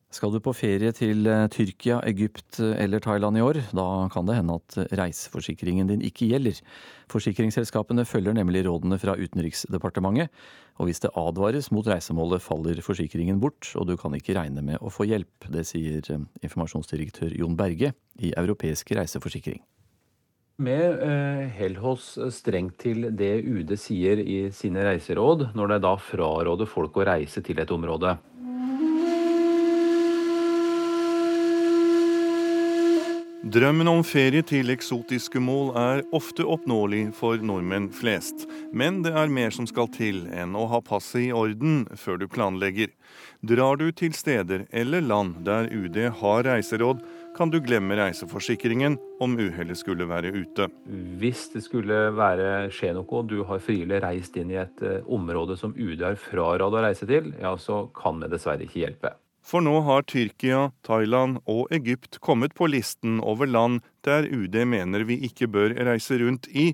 [0.09, 4.25] Skal du på ferie til eh, Tyrkia, Egypt eh, eller Thailand i år, da kan
[4.25, 6.57] det hende at reiseforsikringen din ikke gjelder.
[7.13, 10.33] Forsikringsselskapene følger nemlig rådene fra Utenriksdepartementet,
[10.81, 14.81] og hvis det advares mot reisemålet, faller forsikringen bort, og du kan ikke regne med
[14.81, 15.45] å få hjelp.
[15.53, 19.61] Det sier eh, informasjonsdirektør Jon Berge i Europeisk reiseforsikring.
[20.59, 20.97] Med
[21.55, 26.97] holder oss strengt til det UD sier i sine reiseråd, når det da fraråder folk
[26.99, 28.17] å reise til et område.
[33.39, 38.43] Drømmen om ferie til eksotiske mål er ofte oppnåelig for nordmenn flest.
[38.75, 42.25] Men det er mer som skal til enn å ha passet i orden før du
[42.27, 42.91] planlegger.
[43.39, 46.99] Drar du til steder eller land der UD har reiseråd,
[47.37, 50.67] kan du glemme reiseforsikringen om uhellet skulle være ute.
[51.23, 54.99] Hvis det skulle være skje noe, og du har frivillig reist inn i et eh,
[55.07, 59.15] område som UD har fraråd å reise til, ja, så kan det dessverre ikke hjelpe.
[59.45, 65.05] For nå har Tyrkia, Thailand og Egypt kommet på listen over land der UD mener
[65.07, 66.73] vi ikke bør reise rundt i,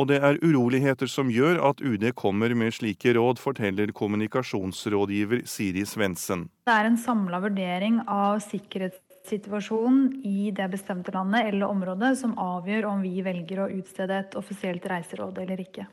[0.00, 5.84] og det er uroligheter som gjør at UD kommer med slike råd, forteller kommunikasjonsrådgiver Siri
[5.86, 6.46] Svendsen.
[6.66, 12.88] Det er en samla vurdering av sikkerhetssituasjonen i det bestemte landet eller området som avgjør
[12.94, 15.88] om vi velger å utstede et offisielt reiseråd eller ikke.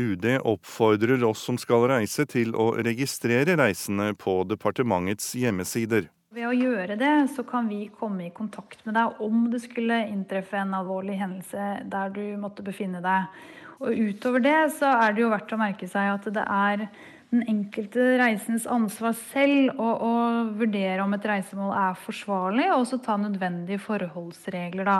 [0.00, 6.08] UD oppfordrer oss som skal reise til å registrere reisende på departementets hjemmesider.
[6.30, 10.04] Ved å gjøre det, så kan vi komme i kontakt med deg om det skulle
[10.08, 13.40] inntreffe en alvorlig hendelse der du måtte befinne deg.
[13.80, 16.84] Og utover det så er det jo verdt å merke seg at det er
[17.30, 20.14] den enkelte reisens ansvar selv å, å
[20.58, 24.98] vurdere om et reisemål er forsvarlig, og også ta nødvendige forholdsregler, da.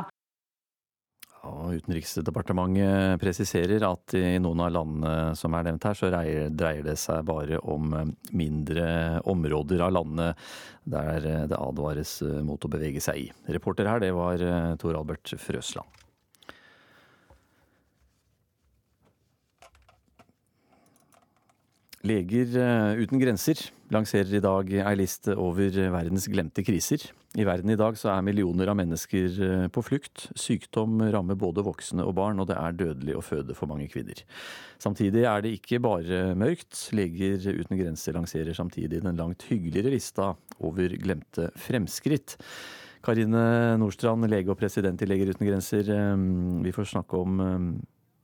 [1.49, 6.99] Og Utenriksdepartementet presiserer at i noen av landene som er nevnt her, så dreier det
[7.01, 8.91] seg bare om eh, mindre
[9.31, 10.51] områder av landet
[10.85, 13.27] der eh, det advares eh, mot å bevege seg i.
[13.57, 14.45] Reporter her, det var
[14.83, 15.89] Tor Albert Frøsland.
[22.05, 22.55] Leger
[22.97, 23.61] uten grenser
[23.95, 27.11] lanserer i dag ei liste over verdens glemte kriser.
[27.39, 30.25] I verden i dag så er millioner av mennesker eh, på flukt.
[30.39, 34.19] Sykdom rammer både voksne og barn, og det er dødelig å føde for mange kvinner.
[34.83, 36.89] Samtidig er det ikke bare mørkt.
[36.97, 42.35] Leger uten grenser lanserer samtidig den langt hyggeligere lista over glemte fremskritt.
[43.01, 45.87] Karine Nordstrand, lege og president i Leger uten grenser.
[45.95, 46.27] Eh,
[46.67, 47.65] vi får snakke om eh,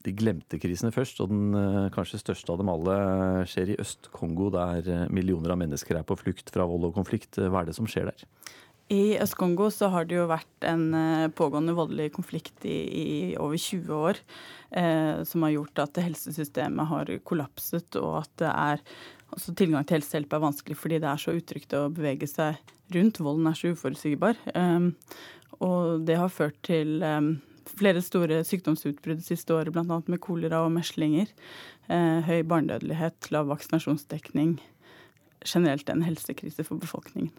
[0.07, 2.97] de glemte krisene først, og den eh, kanskje største av dem alle
[3.51, 7.40] skjer i Øst-Kongo, der eh, millioner av mennesker er på flukt fra vold og konflikt.
[7.40, 8.27] Hva er det som skjer der?
[8.92, 13.09] I Øst-Kongo så har det jo vært en eh, pågående voldelig konflikt i, i
[13.42, 14.21] over 20 år,
[14.79, 18.85] eh, som har gjort at helsesystemet har kollapset, og at det er
[19.35, 22.61] også tilgang til helsehjelp er vanskelig fordi det er så utrygt å bevege seg
[22.95, 23.19] rundt.
[23.19, 24.38] Volden er så uforutsigbar.
[24.55, 25.19] Eh,
[25.66, 27.37] og det har ført til um,
[27.75, 29.99] flere store sykdomsutbrudd siste året, bl.a.
[30.07, 31.33] med kolera og meslinger.
[31.91, 34.57] Eh, høy barnedødelighet, lav vaksinasjonsdekning.
[35.47, 37.33] Generelt en helsekrise for befolkningen.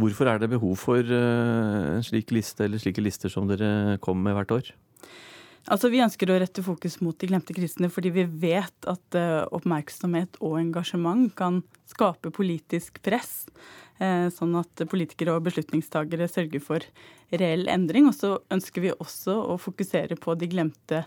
[0.00, 4.30] Hvorfor er det behov for eh, en slik liste, eller slike lister som dere kommer
[4.30, 4.72] med hvert år?
[5.68, 9.44] Altså, Vi ønsker å rette fokus mot de glemte kristne, fordi vi vet at uh,
[9.52, 13.44] oppmerksomhet og engasjement kan skape politisk press.
[14.00, 16.86] Uh, sånn at politikere og beslutningstagere sørger for
[17.34, 18.08] reell endring.
[18.08, 21.04] Og så ønsker vi også å fokusere på de glemte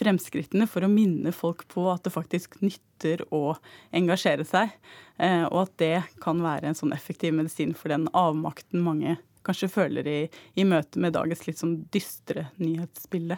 [0.00, 3.58] fremskrittene for å minne folk på at det faktisk nytter å
[3.92, 4.72] engasjere seg.
[5.20, 9.68] Uh, og at det kan være en sånn effektiv medisin for den avmakten mange kanskje
[9.74, 10.18] føler i,
[10.54, 13.36] i møte med dagens litt sånn dystre nyhetsbilde.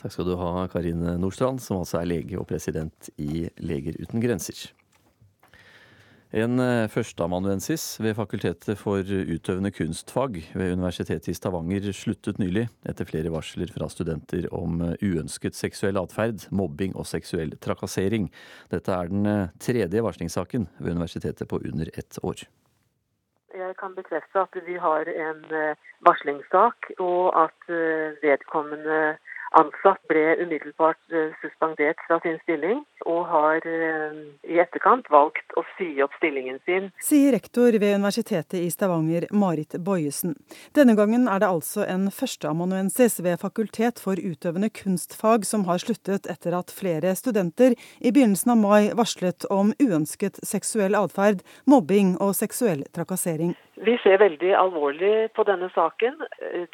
[0.00, 4.22] Takk skal du ha, Karin Nordstrand, som altså er lege og president i Leger uten
[4.22, 4.70] grenser.
[6.30, 13.08] En eh, førsteamanuensis ved Fakultetet for utøvende kunstfag ved Universitetet i Stavanger sluttet nylig, etter
[13.08, 18.28] flere varsler fra studenter om eh, uønsket seksuell atferd, mobbing og seksuell trakassering.
[18.70, 22.46] Dette er den eh, tredje varslingssaken ved universitetet på under ett år.
[23.50, 25.42] Jeg kan bekrefte at vi har en
[26.06, 27.66] varslingssak, og at
[28.22, 29.16] vedkommende
[29.58, 35.64] ansatt ble umiddelbart eh, suspendert fra sin stilling, og har eh, i etterkant valgt å
[35.76, 36.90] si opp stillingen sin.
[37.02, 40.36] Sier rektor ved Universitetet i Stavanger, Marit Bojesen.
[40.76, 46.30] Denne gangen er det altså en førsteamanuensis ved Fakultet for utøvende kunstfag som har sluttet
[46.30, 52.36] etter at flere studenter i begynnelsen av mai varslet om uønsket seksuell atferd, mobbing og
[52.38, 53.56] seksuell trakassering.
[53.80, 56.18] Vi ser veldig alvorlig på denne saken.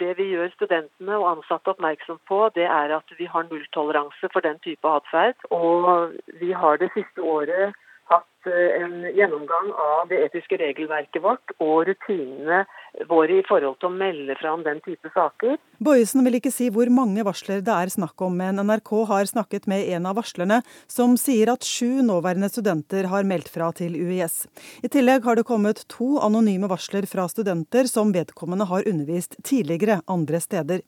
[0.01, 4.43] Det vi gjør studentene og ansatte oppmerksom på, det er at vi har nulltoleranse for
[4.43, 5.39] den type atferd.
[5.55, 7.77] Og vi har det siste året
[8.11, 12.65] hatt eh, en gjennomgang av det etiske regelverket vårt og rutinene
[13.09, 15.57] våre i forhold til å melde fra om den type saker.
[15.85, 19.69] Bojesen vil ikke si hvor mange varsler det er snakk om, men NRK har snakket
[19.71, 24.45] med en av varslerne, som sier at sju nåværende studenter har meldt fra til UiS.
[24.83, 30.01] I tillegg har det kommet to anonyme varsler fra studenter som vedkommende har undervist tidligere
[30.11, 30.85] andre steder.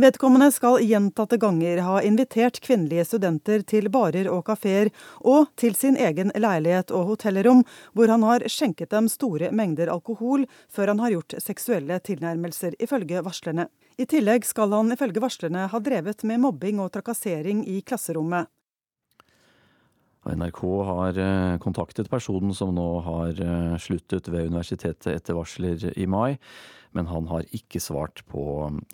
[0.00, 5.96] Vedkommende skal gjentatte ganger ha invitert kvinnelige studenter til barer og kafeer, og til sin
[5.96, 11.16] egen leilighet og hotellrom, hvor han har skjenket dem store mengder alkohol før han har
[11.16, 13.68] gjort seksuelle tilnærmelser, ifølge varslerne.
[14.00, 18.48] I tillegg skal han ifølge varslerne ha drevet med mobbing og trakassering i klasserommet.
[20.22, 26.06] NRK har eh, kontaktet personen som nå har eh, sluttet ved universitetet etter varsler i
[26.06, 26.36] mai,
[26.96, 28.44] men han har ikke svart på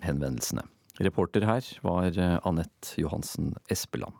[0.05, 0.65] henvendelsene.
[0.99, 4.17] Reporter her var eh, Anette Johansen Espeland.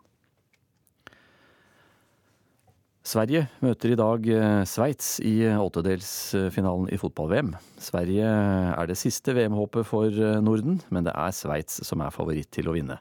[3.10, 7.54] Sverige møter i dag eh, Sveits i åttedelsfinalen i fotball-VM.
[7.80, 12.52] Sverige er det siste VM-håpet for eh, Norden, men det er Sveits som er favoritt
[12.54, 13.00] til å vinne.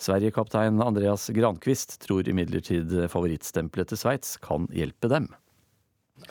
[0.00, 5.28] Sverige-kaptein Andreas Granqvist tror imidlertid favorittstempelet til Sveits kan hjelpe dem.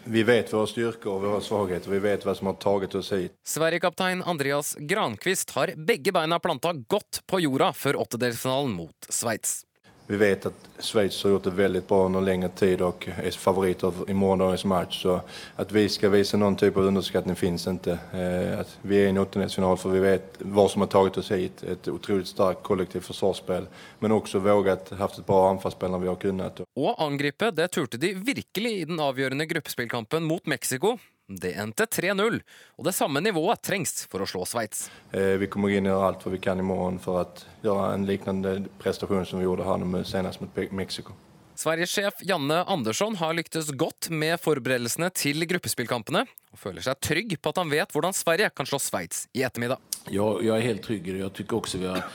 [0.08, 3.36] Vi vet våre styrker og våre svakheter, vi vet hva som har taget oss hit.
[3.48, 9.66] Sverigekaptein Andreas Granqvist har begge beina planta godt på jorda før åttedelsfinalen mot Sveits.
[10.08, 14.05] Vi vet at Sveits har gjort det veldig bra under lengre tid og er favoriter
[14.08, 15.01] i morgendagens match.
[15.03, 15.18] Så
[15.60, 17.97] at vi skal vise noen type av underskatning finnes ikke.
[18.16, 21.66] Eh, vi er i en åttendelsfinal for vi vet hva som har tatt oss hit.
[21.68, 23.68] Et utrolig sterkt kollektivt forsvarsspill,
[23.99, 26.64] men også våget haft et bra anfallsspill når vi har kunnet.
[26.64, 30.95] Å angripe, det turte de virkelig i den avgjørende gruppespillkampen mot Mexico.
[31.28, 32.38] Det endte 3-0,
[32.80, 34.86] og det samme nivået trengs for å slå Sveits.
[35.11, 37.25] Eh, vi kommer inn og gjør alt vi kan i morgen for å
[37.65, 41.17] gjøre en lignende prestasjon som vi gjorde her senest mot Mexico.
[41.57, 46.23] Sveriges-sjef Janne Andersson har lyktes godt med forberedelsene til gruppespillkampene,
[46.53, 49.84] og føler seg trygg på at han vet hvordan Sverige kan slå Sveits i ettermiddag.
[50.07, 51.11] Ja, jeg er helt trygg.
[51.11, 52.07] Jeg syns også vi har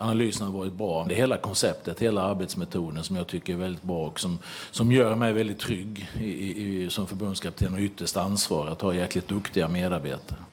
[0.00, 1.04] analysen har vært bra.
[1.08, 4.38] Det hele konseptet, hele arbeidsmetoden som jeg syns er veldig bra, og som,
[4.72, 9.26] som gjør meg veldig trygg i, i, som forbundskaptein og ytterste ansvar å ha jæklig
[9.30, 10.46] dyktige medarbeidere.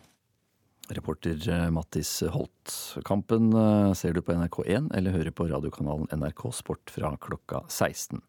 [0.90, 2.74] Reporter eh, Mattis Holt.
[3.06, 8.22] Kampen eh, ser du på NRK1 eller hører på radiokanalen NRK Sport fra klokka 16.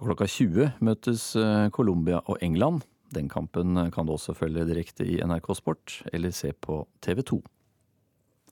[0.00, 2.82] Og klokka 20 møtes eh, Colombia og England.
[3.14, 7.40] Den kampen kan du også følge direkte i NRK Sport eller se på TV 2.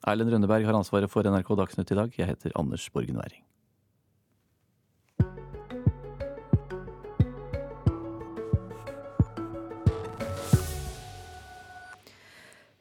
[0.06, 2.14] Erlend Rønneberg har ansvaret for NRK Dagsnytt i dag.
[2.18, 3.47] Jeg heter Anders Borgen Werring.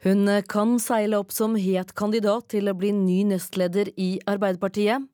[0.08, 5.04] Hun kan seile opp som het kandidat til å bli ny nestleder i Arbeiderpartiet.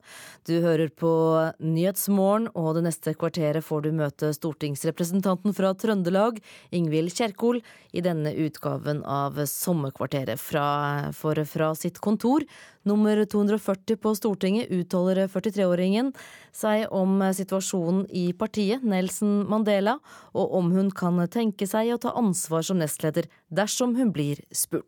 [0.47, 1.11] Du hører på
[1.59, 6.38] Nyhetsmorgen, og det neste kvarteret får du møte stortingsrepresentanten fra Trøndelag,
[6.70, 7.59] Ingvild Kjerkol,
[7.90, 10.38] i denne utgaven av Sommerkvarteret.
[10.38, 12.45] Fra, for fra sitt kontor,
[12.86, 16.12] nummer 240 på Stortinget, uttaler 43-åringen
[16.55, 19.99] seg om situasjonen i partiet, Nelson Mandela,
[20.36, 24.84] og om hun kan tenke seg å ta ansvar som nestleder dersom hun blir spurt.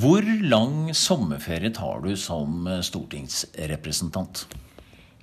[0.00, 4.46] Hvor lang sommerferie tar du som eh, stortingsrepresentant?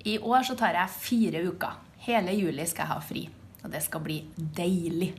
[0.05, 1.79] I år så tar jeg fire uker.
[2.05, 3.23] Hele juli skal jeg ha fri.
[3.63, 5.13] Og det skal bli deilig.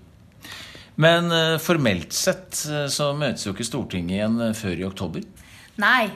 [1.01, 5.26] Men eh, formelt sett eh, så møtes jo ikke Stortinget igjen før i oktober?
[5.79, 6.09] Nei,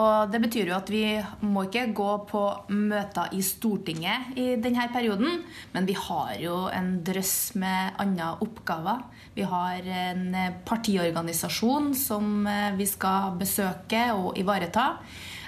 [0.00, 1.02] og det betyr jo at vi
[1.44, 2.40] må ikke gå på
[2.72, 5.42] møter i Stortinget i denne perioden.
[5.74, 9.04] Men vi har jo en drøss med andre oppgaver.
[9.34, 14.94] Vi har en partiorganisasjon som eh, vi skal besøke og ivareta.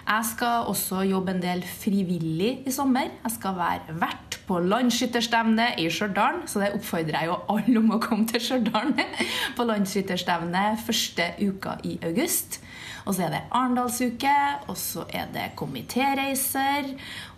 [0.06, 3.08] Jeg skal også jobbe en del frivillig i sommer.
[3.24, 7.96] Jeg skal være vert på landsskytterstevne i Stjørdal, så det oppfordrer jeg jo alle om
[7.96, 8.92] å komme til Stjørdal
[9.56, 12.60] på landsskytterstevne første uka i august.
[13.06, 14.34] Og så er det Arendalsuke,
[14.66, 16.88] og så er det komitéreiser,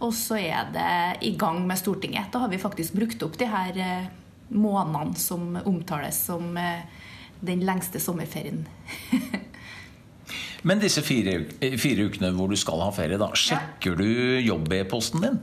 [0.01, 2.31] og så er det i gang med Stortinget.
[2.33, 4.09] Da har vi faktisk brukt opp de her eh,
[4.49, 6.89] månedene som omtales som eh,
[7.45, 8.64] den lengste sommerferien.
[10.69, 14.09] Men disse fire, fire, ukene hvor du skal ha ferie, da, sjekker du
[14.43, 15.41] jobb-e-posten din?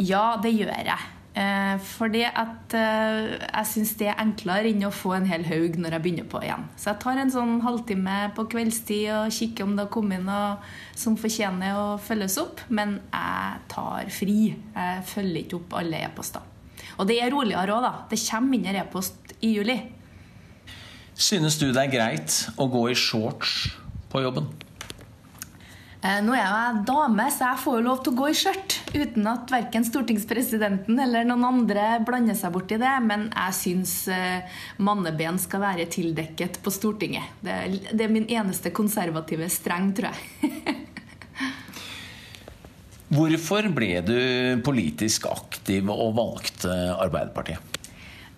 [0.00, 1.19] Ja, det gjør jeg.
[1.30, 5.76] Eh, fordi at eh, jeg syns det er enklere enn å få en hel haug
[5.78, 6.64] når jeg begynner på igjen.
[6.74, 10.56] Så jeg tar en sånn halvtime på kveldstid og kikker om det har kommet noe
[10.98, 12.64] som fortjener å følges opp.
[12.74, 14.40] Men jeg tar fri.
[14.74, 16.48] Jeg følger ikke opp alle e-poster.
[16.98, 17.92] Og det er roligere òg, da.
[18.10, 19.78] Det kommer mindre e-post i juli.
[21.14, 23.70] Synes du det er greit å gå i shorts
[24.10, 24.50] på jobben?
[26.00, 28.76] Eh, nå er jeg dame, så jeg får jo lov til å gå i skjørt
[28.94, 32.92] uten at verken stortingspresidenten eller noen andre blander seg borti det.
[33.04, 34.46] Men jeg syns eh,
[34.80, 37.34] manneben skal være tildekket på Stortinget.
[37.44, 40.78] Det er, det er min eneste konservative streng, tror jeg.
[43.10, 44.16] Hvorfor ble du
[44.64, 47.79] politisk aktiv og valgte Arbeiderpartiet?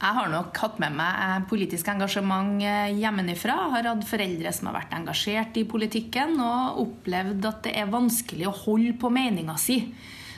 [0.03, 3.55] Jeg har nok hatt med meg politisk engasjement hjemmefra.
[3.71, 8.49] Har hatt foreldre som har vært engasjert i politikken, og opplevd at det er vanskelig
[8.51, 9.77] å holde på meninga si.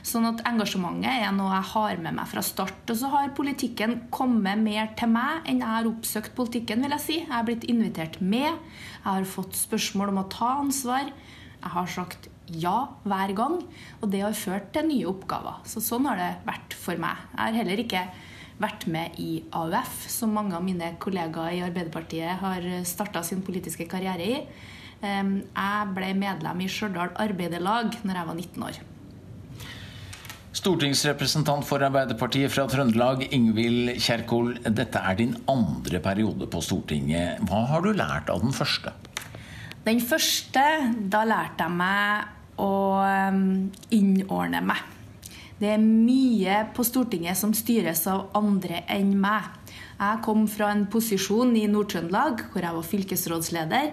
[0.05, 2.83] Sånn at engasjementet er noe jeg har med meg fra start.
[2.93, 7.05] Og så har politikken kommet mer til meg enn jeg har oppsøkt politikken, vil jeg
[7.07, 7.17] si.
[7.23, 8.51] Jeg har blitt invitert med.
[8.99, 11.09] Jeg har fått spørsmål om å ta ansvar.
[11.09, 12.77] Jeg har sagt ja
[13.09, 13.57] hver gang,
[14.03, 15.65] og det har ført til nye oppgaver.
[15.65, 17.25] Så sånn har det vært for meg.
[17.33, 18.07] Jeg har heller ikke
[18.61, 23.87] vært med i AUF, som mange av mine kollegaer i Arbeiderpartiet har starta sin politiske
[23.91, 24.41] karriere i.
[25.05, 28.83] Jeg ble medlem i Stjørdal Arbeiderlag når jeg var 19 år.
[30.55, 34.55] Stortingsrepresentant for Arbeiderpartiet fra Trøndelag, Ingvild Kjerkol.
[34.63, 37.43] Dette er din andre periode på Stortinget.
[37.51, 38.95] Hva har du lært av den første?
[39.85, 40.63] Den første,
[41.11, 42.71] da lærte jeg meg å
[43.93, 44.94] innordne meg.
[45.61, 49.53] Det er mye på Stortinget som styres av andre enn meg.
[49.95, 53.91] Jeg kom fra en posisjon i Nord-Trøndelag, hvor jeg var fylkesrådsleder,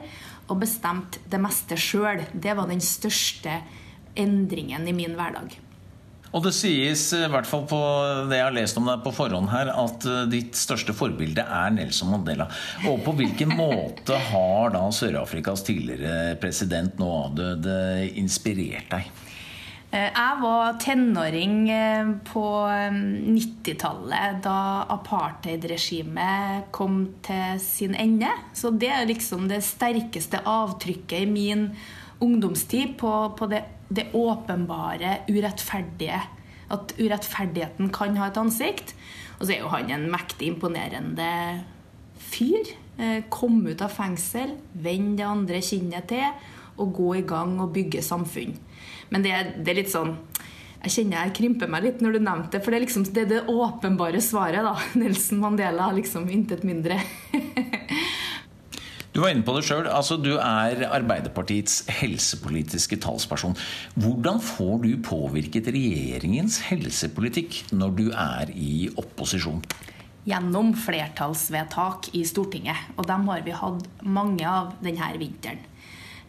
[0.50, 2.26] og bestemte det meste sjøl.
[2.34, 3.60] Det var den største
[4.18, 5.54] endringen i min hverdag.
[6.32, 7.78] Og det sies, i hvert fall på
[8.30, 11.74] det jeg har lest om deg på forhånd her, at eh, ditt største forbilde er
[11.76, 12.48] Nelson Mandela.
[12.88, 17.76] Og på hvilken måte har da Sør-Afrikas tidligere president, nå avdøde,
[18.22, 19.12] inspirert deg?
[19.92, 28.30] Eh, jeg var tenåring eh, på 90-tallet, da apartheidregimet kom til sin ende.
[28.56, 31.66] Så det er liksom det sterkeste avtrykket i min
[32.24, 36.22] ungdomstid på, på det det åpenbare urettferdige.
[36.72, 38.94] At urettferdigheten kan ha et ansikt.
[39.42, 41.28] Og så er jo han en mektig imponerende
[42.16, 42.72] fyr.
[43.34, 46.24] Kom ut av fengsel, vend det andre kinnet til
[46.80, 48.56] og gå i gang og bygge samfunn.
[49.12, 50.16] Men det, det er litt sånn
[50.82, 53.26] jeg kjenner jeg krymper meg litt når du nevnte det, for det er liksom det,
[53.28, 54.66] er det åpenbare svaret.
[54.66, 54.74] da.
[55.02, 56.98] Nelson Mandela, liksom intet mindre.
[59.12, 59.90] Du var inne på det sjøl.
[59.92, 63.58] Altså, du er Arbeiderpartiets helsepolitiske talsperson.
[64.00, 69.60] Hvordan får du påvirket regjeringens helsepolitikk når du er i opposisjon?
[70.24, 72.88] Gjennom flertallsvedtak i Stortinget.
[72.96, 75.60] Og dem har vi hatt mange av denne vinteren.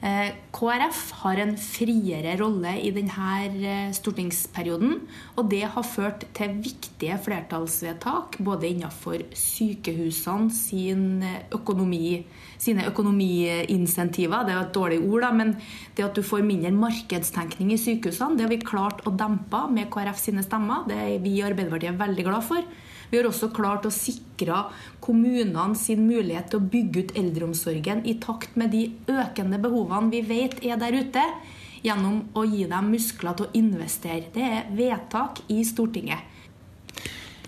[0.03, 4.97] Eh, KrF har en friere rolle i denne eh, stortingsperioden.
[5.39, 11.23] Og det har ført til viktige flertallsvedtak både innenfor sykehusene sin
[11.55, 12.25] økonomi,
[12.59, 14.43] sine økonomiinsentiver.
[14.43, 15.55] Det er et dårlig ord, da, men
[15.95, 19.91] det at du får mindre markedstenkning i sykehusene, det har vi klart å dempe med
[19.93, 20.83] KrF sine stemmer.
[20.91, 22.67] Det er vi i Arbeiderpartiet veldig glad for.
[23.13, 24.63] Vi har også klart å sikre
[25.05, 30.23] kommunene sin mulighet til å bygge ut eldreomsorgen i takt med de økende behovene vi
[30.25, 31.25] vet er der ute,
[31.85, 34.31] gjennom å gi dem muskler til å investere.
[34.33, 36.25] Det er vedtak i Stortinget.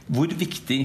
[0.04, 0.82] Hvor viktig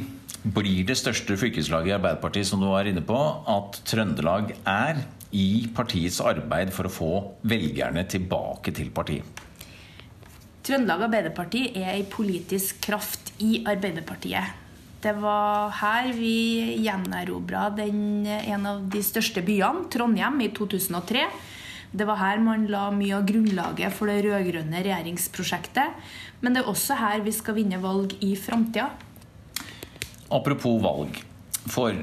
[0.56, 3.20] blir det største fylkeslaget i Arbeiderpartiet, som du var inne på,
[3.52, 5.04] at Trøndelag er
[5.36, 7.12] i partiets arbeid for å få
[7.52, 9.44] velgerne tilbake til partiet?
[10.64, 14.69] Trøndelag Arbeiderparti er ei politisk kraft i Arbeiderpartiet.
[15.00, 21.24] Det var her vi gjenerobra en av de største byene, Trondheim, i 2003.
[21.92, 25.96] Det var her man la mye av grunnlaget for det rød-grønne regjeringsprosjektet.
[26.44, 28.90] Men det er også her vi skal vinne valg i framtida.
[30.30, 31.24] Apropos valg
[31.72, 31.96] for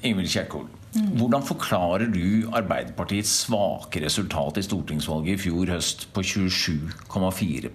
[0.00, 0.68] Ingvild Kjerkol.
[0.90, 7.70] Hvordan forklarer du Arbeiderpartiets svake resultat i stortingsvalget i fjor høst på 27,4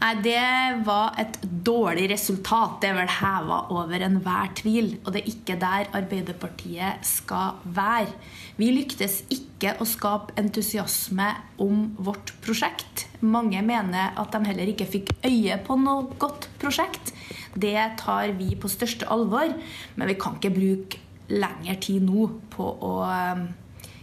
[0.00, 2.78] Nei, Det var et dårlig resultat.
[2.80, 4.94] Det er vel heva over enhver tvil.
[5.04, 8.08] Og det er ikke der Arbeiderpartiet skal være.
[8.56, 11.28] Vi lyktes ikke å skape entusiasme
[11.60, 13.06] om vårt prosjekt.
[13.20, 17.12] Mange mener at de heller ikke fikk øye på noe godt prosjekt.
[17.52, 19.52] Det tar vi på største alvor,
[19.96, 23.48] men vi kan ikke bruke lengre tid nå på å eh,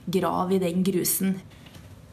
[0.05, 1.39] grave i den grusen.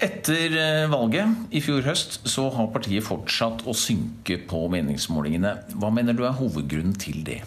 [0.02, 5.52] Etter eh, valget i fjor høst så har partiet fortsatt å synke på meningsmålingene.
[5.78, 7.42] Hva mener du er hovedgrunnen til det?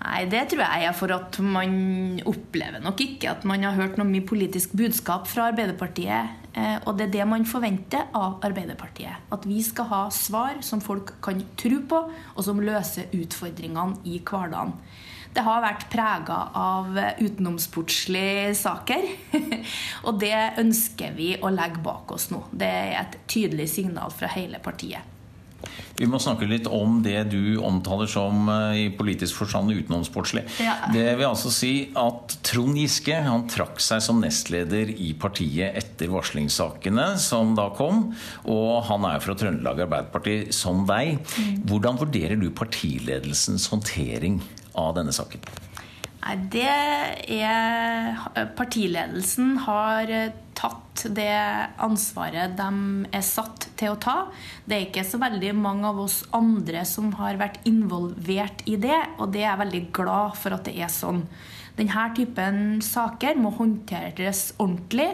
[0.00, 3.98] Nei, Det tror jeg er for at man opplever nok ikke at man har hørt
[4.00, 6.36] noe mye politisk budskap fra Arbeiderpartiet.
[6.52, 9.28] Eh, og det er det man forventer av Arbeiderpartiet.
[9.32, 12.00] At vi skal ha svar som folk kan tro på,
[12.36, 14.76] og som løser utfordringene i hverdagen.
[15.30, 19.06] Det har vært prega av utenomsportslige saker.
[20.06, 22.42] og det ønsker vi å legge bak oss nå.
[22.50, 25.06] Det er et tydelig signal fra hele partiet.
[26.00, 30.46] Vi må snakke litt om det du omtaler som eh, i politisk forstand utenomsportslig.
[30.62, 30.76] Ja.
[30.94, 36.08] Det vil altså si at Trond Giske han trakk seg som nestleder i partiet etter
[36.12, 38.06] varslingssakene som da kom.
[38.48, 41.20] Og han er fra Trøndelag Arbeiderparti som deg.
[41.20, 41.60] Mm.
[41.68, 44.40] Hvordan vurderer du partiledelsens håndtering
[44.78, 45.42] av denne saken?
[46.20, 46.68] Nei, det
[47.32, 50.10] er Partiledelsen har
[50.60, 51.32] tatt det
[51.80, 54.16] ansvaret de er satt til å ta.
[54.68, 58.98] Det er ikke så veldig mange av oss andre som har vært involvert i det,
[59.16, 61.24] og det er jeg veldig glad for at det er sånn.
[61.78, 65.08] Denne typen saker må håndteres ordentlig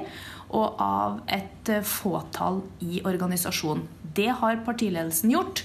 [0.56, 3.86] og av et fåtall i organisasjonen.
[4.16, 5.62] Det har partiledelsen gjort.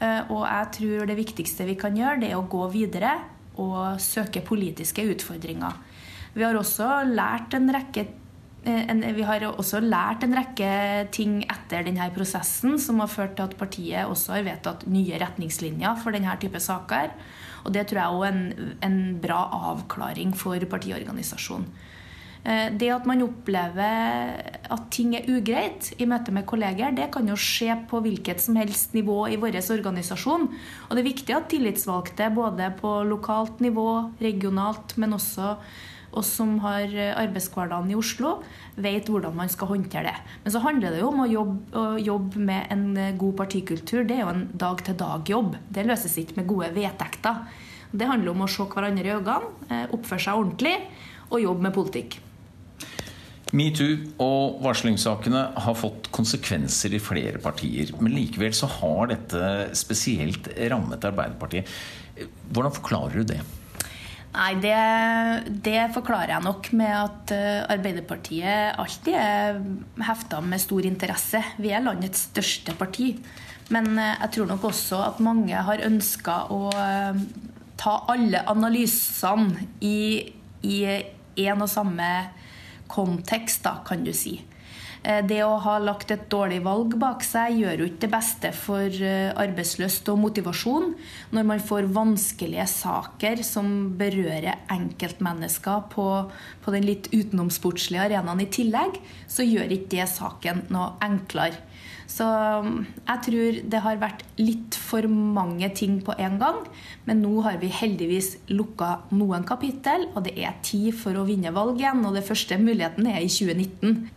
[0.00, 3.18] Eh, og jeg tror det viktigste vi kan gjøre, det er å gå videre
[3.60, 5.76] og søke politiske utfordringer.
[6.32, 8.06] Vi har også lært en rekke
[8.64, 10.70] eh, en, vi har også lært en rekke
[11.12, 16.00] ting etter denne prosessen som har ført til at partiet også har vedtatt nye retningslinjer
[16.00, 17.12] for denne type saker.
[17.66, 19.42] Og det tror jeg er en, en bra
[19.74, 21.68] avklaring for partiorganisasjonen.
[22.40, 27.28] Eh, det at man opplever at ting er ugreit i møte med kolleger, det kan
[27.28, 30.48] jo skje på hvilket som helst nivå i vår organisasjon.
[30.88, 35.56] Og det er viktig at tillitsvalgte både på lokalt nivå, regionalt, men også
[36.16, 38.40] oss som har arbeidshverdagen i Oslo,
[38.74, 40.16] vet hvordan man skal håndtere det.
[40.42, 42.86] Men så handler det jo om å jobbe, å jobbe med en
[43.20, 44.02] god partikultur.
[44.02, 45.54] Det er jo en dag-til-dag-jobb.
[45.70, 47.44] Det løses ikke med gode vedtekter.
[47.92, 50.74] Det handler om å se hverandre i øynene, eh, oppføre seg ordentlig
[51.30, 52.18] og jobbe med politikk.
[53.56, 57.90] Metoo og varslingssakene har fått konsekvenser i flere partier.
[57.98, 61.70] Men likevel så har dette spesielt rammet Arbeiderpartiet.
[62.50, 63.40] Hvordan forklarer du det?
[64.30, 64.76] Nei, det,
[65.66, 69.58] det, forklarer jeg nok med at eh, Arbeiderpartiet alltid er
[70.06, 71.40] hefta med stor interesse.
[71.58, 73.16] Vi er landets største parti.
[73.74, 77.24] Men eh, jeg tror nok også at mange har ønska å eh,
[77.80, 80.28] ta alle analysene i,
[80.60, 82.06] én og samme
[82.90, 84.40] kontekst, da, kan du si.
[85.02, 88.50] Eh, det å ha lagt et dårlig valg bak seg gjør jo ikke det beste
[88.56, 90.92] for eh, arbeidslyst og motivasjon.
[91.32, 93.70] Når man får vanskelige saker som
[94.00, 96.06] berører enkeltmennesker på,
[96.60, 101.69] på den litt utenomsportslige arenaen i tillegg, så gjør ikke det saken noe enklere.
[102.10, 106.62] Så mm, jeg tror det har vært litt for mange ting på en gang.
[107.06, 111.54] Men nå har vi heldigvis lukka noen kapittel, og det er tid for å vinne
[111.54, 112.02] valg igjen.
[112.06, 114.08] Og det første muligheten er i 2019.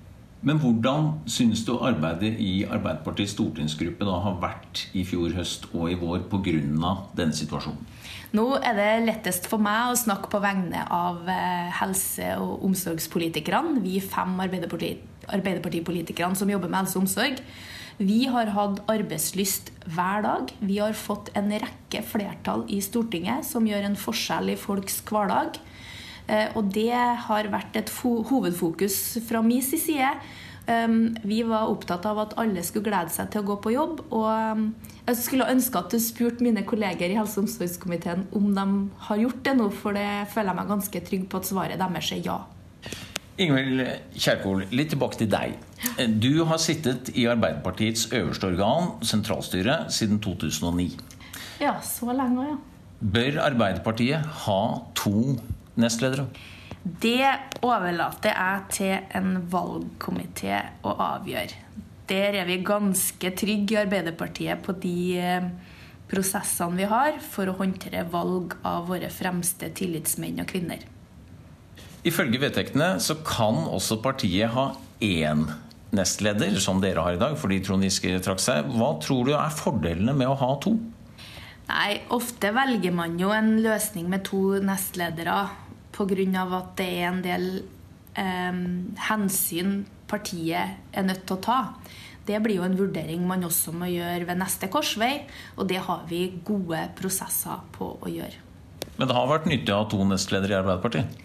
[0.43, 5.87] Men hvordan synes du arbeidet i Arbeiderpartiets stortingsgruppe da har vært i fjor høst og
[5.87, 6.97] i vår pga.
[7.15, 7.85] denne situasjonen?
[8.33, 13.79] Nå er det lettest for meg å snakke på vegne av eh, helse- og omsorgspolitikerne.
[13.85, 17.39] Vi fem Arbeiderpartipolitikerne som jobber med helse og omsorg.
[17.97, 20.53] Vi har hatt arbeidslyst hver dag.
[20.59, 25.59] Vi har fått en rekke flertall i Stortinget som gjør en forskjell i folks hverdag.
[26.27, 30.09] Eh, og det har vært et hovedfokus fra min side.
[30.63, 33.99] Um, vi var opptatt av at alle skulle glede seg til å gå på jobb.
[34.15, 34.69] Og um,
[35.03, 38.65] jeg skulle ønske at du spurte mine kolleger i helse- og omsorgskomiteen om de
[39.09, 42.13] har gjort det nå, for det føler jeg meg ganske trygg på at svaret deres
[42.15, 42.39] er ja.
[43.43, 43.83] Ingvild
[44.15, 45.59] Kjerkol, litt tilbake til deg.
[46.07, 50.91] Du har sittet i Arbeiderpartiets øverste organ, sentralstyret, siden 2009.
[51.61, 52.55] Ja, så lenge, ja.
[53.03, 54.61] Bør Arbeiderpartiet ha
[54.95, 55.35] to
[55.75, 56.27] nestledere?
[56.83, 57.27] Det
[57.63, 61.59] overlater jeg til en valgkomité å avgjøre.
[62.09, 65.45] Der er vi ganske trygge i Arbeiderpartiet på de eh,
[66.11, 70.83] prosessene vi har for å håndtere valg av våre fremste tillitsmenn og -kvinner.
[72.03, 75.47] Ifølge vedtektene så kan også partiet ha én
[75.95, 78.69] nestleder, som dere har i dag, fordi Trond Giske trakk seg.
[78.73, 80.75] Hva tror du er fordelene med å ha to?
[81.69, 85.47] Nei, Ofte velger man jo en løsning med to nestledere
[85.93, 86.43] pga.
[86.57, 87.45] at det er en del
[88.19, 88.63] eh,
[89.09, 91.59] hensyn partiet er nødt til å ta.
[92.23, 95.25] Det blir jo en vurdering man også må gjøre ved neste korsvei,
[95.57, 98.39] og det har vi gode prosesser på å gjøre.
[98.97, 101.23] Men det har vært nyttig å ha to nestledere i Arbeiderpartiet?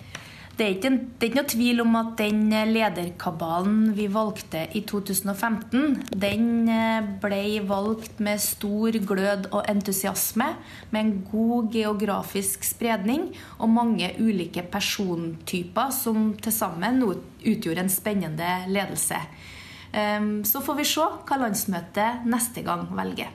[0.58, 4.80] Det er, ikke, det er ikke noe tvil om at den lederkabalen vi valgte i
[4.82, 10.48] 2015, den eh, ble valgt med stor glød og entusiasme,
[10.90, 13.28] med en god geografisk spredning
[13.60, 19.22] og mange ulike persontyper som til sammen utgjorde en spennende ledelse.
[19.92, 23.30] Ehm, så får vi se hva landsmøtet neste gang velger.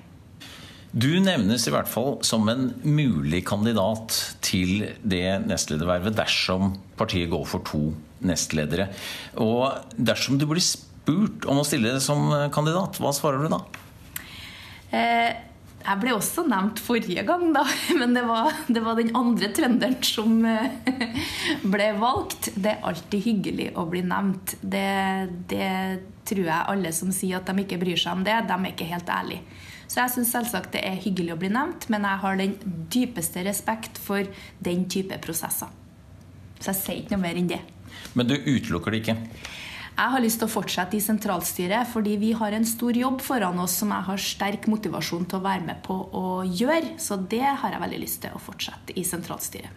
[0.93, 4.13] Du nevnes i hvert fall som en mulig kandidat
[4.45, 7.87] til det nestledervervet dersom partiet går for to
[8.21, 8.91] nestledere.
[9.41, 13.63] Og dersom du blir spurt om å stille som kandidat, hva svarer du da?
[14.93, 15.33] Eh,
[15.83, 17.65] jeg ble også nevnt forrige gang, da.
[17.99, 20.77] Men det var, det var den andre trønderen som eh,
[21.73, 22.53] ble valgt.
[22.53, 24.59] Det er alltid hyggelig å bli nevnt.
[24.61, 24.87] Det,
[25.49, 25.73] det
[26.29, 28.93] tror jeg alle som sier at de ikke bryr seg om det, de er ikke
[28.93, 29.62] helt ærlige.
[29.87, 32.55] Så jeg syns selvsagt det er hyggelig å bli nevnt, men jeg har den
[32.93, 34.27] dypeste respekt for
[34.63, 35.71] den type prosesser.
[36.59, 37.59] Så jeg sier ikke noe mer enn det.
[38.17, 39.17] Men du utelukker det ikke?
[39.93, 43.59] Jeg har lyst til å fortsette i sentralstyret, fordi vi har en stor jobb foran
[43.61, 46.95] oss som jeg har sterk motivasjon til å være med på å gjøre.
[46.97, 49.69] Så det har jeg veldig lyst til å fortsette i sentralstyret.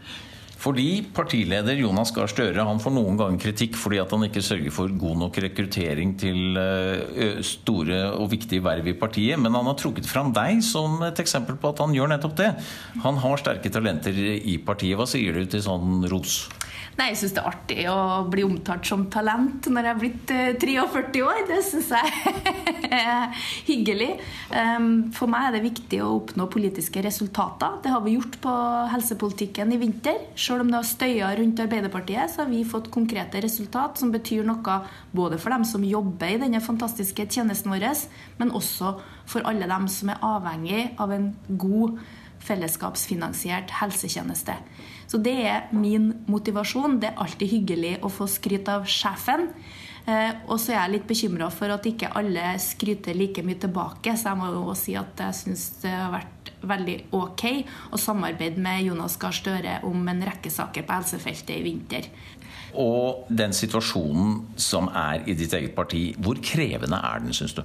[0.56, 4.92] Fordi partileder Jonas Gahr Støre får noen ganger kritikk fordi at han ikke sørger for
[4.98, 6.56] god nok rekruttering til
[7.44, 9.36] store og viktige verv i partiet.
[9.38, 12.50] Men han har trukket fram deg som et eksempel på at han gjør nettopp det.
[13.04, 14.96] Han har sterke talenter i partiet.
[14.96, 16.46] Hva sier du til sånn ros?
[16.96, 17.96] Nei, Jeg syns det er artig å
[18.32, 20.30] bli omtalt som talent når jeg er blitt
[20.62, 21.42] 43 år.
[21.44, 22.44] Det syns jeg
[22.88, 24.08] er hyggelig.
[25.18, 27.76] For meg er det viktig å oppnå politiske resultater.
[27.84, 28.54] Det har vi gjort på
[28.94, 30.22] helsepolitikken i vinter.
[30.40, 34.48] Selv om det har støya rundt Arbeiderpartiet, så har vi fått konkrete resultat som betyr
[34.48, 34.80] noe
[35.12, 37.90] både for dem som jobber i denne fantastiske tjenesten vår,
[38.40, 38.96] men også
[39.28, 42.00] for alle dem som er avhengig av en god
[42.46, 44.56] fellesskapsfinansiert helsetjeneste.
[45.06, 47.00] Så det er min motivasjon.
[47.02, 49.50] Det er alltid hyggelig å få skryt av sjefen.
[50.46, 54.14] Og så er jeg litt bekymra for at ikke alle skryter like mye tilbake.
[54.14, 57.44] Så jeg må jo si at jeg syns det har vært veldig ok
[57.94, 62.10] å samarbeide med Jonas Gahr Støre om en rekke saker på helsefeltet i vinter.
[62.76, 67.62] Og den situasjonen som er i ditt eget parti, hvor krevende er den, syns du?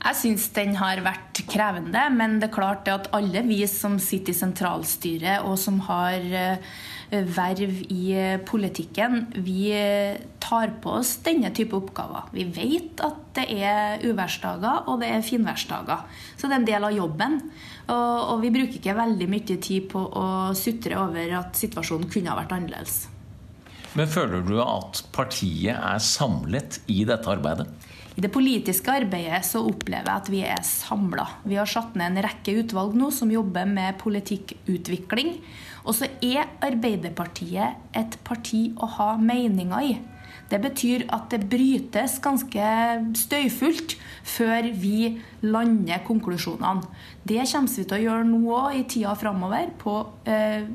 [0.00, 4.32] Jeg syns den har vært krevende, men det er klart at alle vi som sitter
[4.32, 6.24] i sentralstyret og som har
[7.10, 8.14] verv i
[8.46, 9.66] politikken, vi
[10.40, 12.30] tar på oss denne type oppgaver.
[12.32, 16.04] Vi vet at det er uværsdager og det er finværsdager.
[16.36, 17.38] Så det er en del av jobben.
[17.90, 22.38] Og, vi bruker ikke veldig mye tid på å sutre over at situasjonen kunne ha
[22.38, 23.00] vært annerledes.
[23.98, 27.66] Men føler du at partiet er samlet i dette arbeidet?
[28.20, 31.24] I det politiske arbeidet så opplever jeg at vi er samla.
[31.48, 35.38] Vi har satt ned en rekke utvalg nå som jobber med politikkutvikling.
[35.88, 39.94] Og så er Arbeiderpartiet et parti å ha meninger i.
[40.52, 42.68] Det betyr at det brytes ganske
[43.16, 43.96] støyfullt
[44.36, 46.92] før vi lander konklusjonene.
[47.24, 49.96] Det kommer vi til å gjøre nå òg i tida framover på
[50.28, 50.68] eh,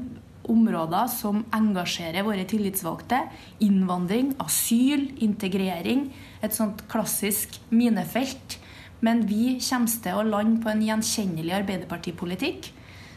[0.51, 3.23] områder som engasjerer våre tillitsvalgte.
[3.65, 6.07] Innvandring, asyl, integrering.
[6.41, 8.59] Et sånt klassisk minefelt.
[9.05, 12.71] Men vi kommer til å lande på en gjenkjennelig Arbeiderpartipolitikk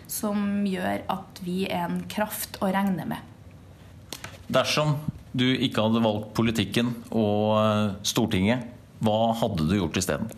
[0.08, 3.20] som gjør at vi er en kraft å regne med.
[4.48, 4.96] Dersom
[5.36, 8.64] du ikke hadde valgt politikken og Stortinget,
[9.04, 10.30] hva hadde du gjort isteden?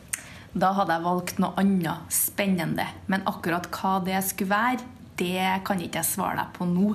[0.50, 2.88] Da hadde jeg valgt noe annet spennende.
[3.06, 4.88] Men akkurat hva det skulle være,
[5.20, 6.90] det kan ikke jeg svare deg på nå.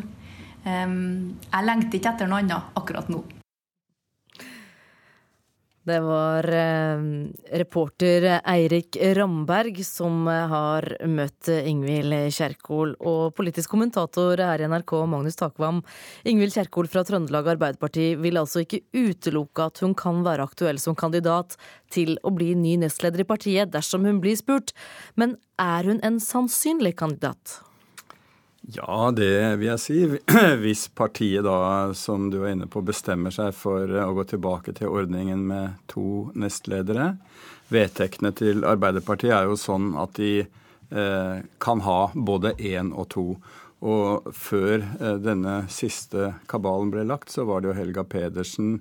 [0.66, 3.22] Jeg lengter ikke etter noe annet akkurat nå.
[5.86, 7.02] Det var eh,
[7.62, 12.96] reporter Eirik Ramberg som har møtt Ingvild Kjerkol.
[13.06, 15.84] Og politisk kommentator her i NRK, Magnus Takvam.
[16.26, 20.98] Ingvild Kjerkol fra Trøndelag Arbeiderparti vil altså ikke utelukke at hun kan være aktuell som
[20.98, 21.54] kandidat
[21.94, 24.74] til å bli ny nestleder i partiet dersom hun blir spurt.
[25.14, 27.60] Men er hun en sannsynlig kandidat?
[28.68, 29.98] Ja, det vil jeg si.
[30.64, 34.90] Hvis partiet da, som du var inne på, bestemmer seg for å gå tilbake til
[34.90, 37.14] ordningen med to nestledere.
[37.70, 43.28] Vedtektene til Arbeiderpartiet er jo sånn at de eh, kan ha både én og to.
[43.86, 48.80] Og før eh, denne siste kabalen ble lagt, så var det jo Helga Pedersen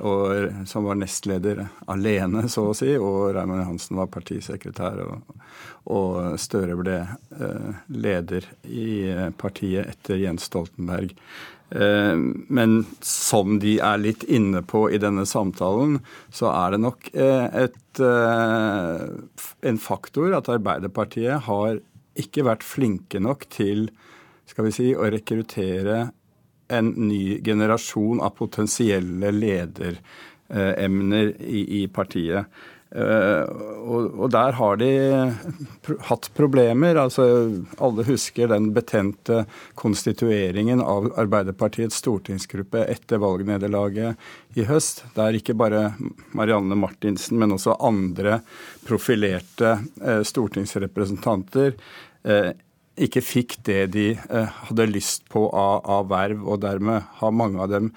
[0.00, 5.00] og, som var nestleder alene, så å si, og Raymond Hansen var partisekretær.
[5.04, 5.46] Og,
[5.90, 8.90] og Støre ble eh, leder i
[9.40, 11.14] partiet etter Jens Stoltenberg.
[11.70, 12.16] Eh,
[12.48, 16.00] men som de er litt inne på i denne samtalen,
[16.34, 19.04] så er det nok eh, et, eh,
[19.70, 21.78] en faktor at Arbeiderpartiet har
[22.18, 23.88] ikke vært flinke nok til
[24.50, 26.08] skal vi si, å rekruttere
[26.70, 32.46] en ny generasjon av potensielle lederemner i, i partiet.
[32.90, 33.46] Uh,
[33.86, 34.88] og, og, der har de
[36.08, 36.98] hatt problemer.
[36.98, 37.24] altså
[37.78, 39.44] Alle husker den betente
[39.78, 45.92] konstitueringen av Arbeiderpartiets stortingsgruppe etter valgnederlaget i høst, der ikke bare
[46.34, 48.40] Marianne Martinsen, men også andre
[48.88, 51.76] profilerte uh, stortingsrepresentanter
[52.26, 52.50] uh,
[53.00, 57.60] ikke fikk det de eh, hadde lyst på av, av, verv, og dermed har mange
[57.62, 57.90] av dem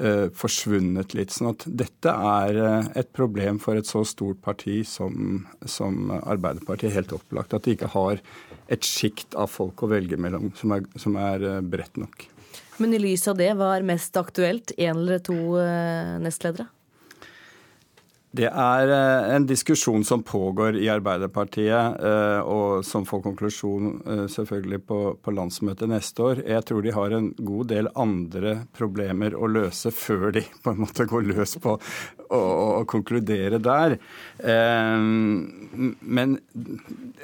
[0.00, 1.34] eh, forsvunnet litt.
[1.34, 6.94] sånn at dette er eh, et problem for et så stort parti som, som Arbeiderpartiet.
[6.96, 8.22] Helt opplagt at de ikke har
[8.68, 12.28] et sjikt av folk å velge mellom som er, som er bredt nok.
[12.78, 14.74] Men i lys av det, hva er mest aktuelt?
[14.78, 15.34] Én eller to
[16.22, 16.68] nestledere?
[18.28, 24.26] Det er eh, en diskusjon som pågår i Arbeiderpartiet, eh, og som får konklusjon eh,
[24.28, 26.42] selvfølgelig på, på, landsmøtet neste år.
[26.44, 30.84] Jeg tror de har en god del andre problemer å løse før de på en
[30.84, 31.78] måte går løs på
[32.28, 32.42] å,
[32.88, 33.94] konkludere der.
[34.44, 36.34] Men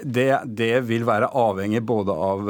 [0.01, 2.49] det, det, vil være avhengig både av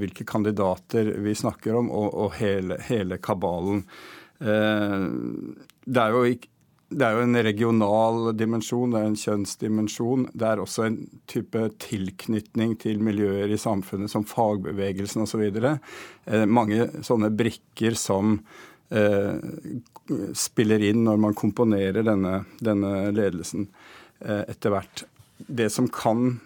[0.00, 3.84] hvilke kandidater vi snakker om, og, og hele, hele kabalen.
[4.40, 6.55] Det er jo ikke
[6.88, 10.28] det er jo en regional dimensjon, det er en kjønnsdimensjon.
[10.38, 15.42] Det er også en type tilknytning til miljøer i samfunnet som fagbevegelsen osv.
[15.50, 18.38] Eh, mange sånne brikker som
[18.94, 19.34] eh,
[20.38, 23.66] spiller inn når man komponerer denne, denne ledelsen
[24.22, 25.06] eh, etter hvert.
[25.42, 26.38] Det som kan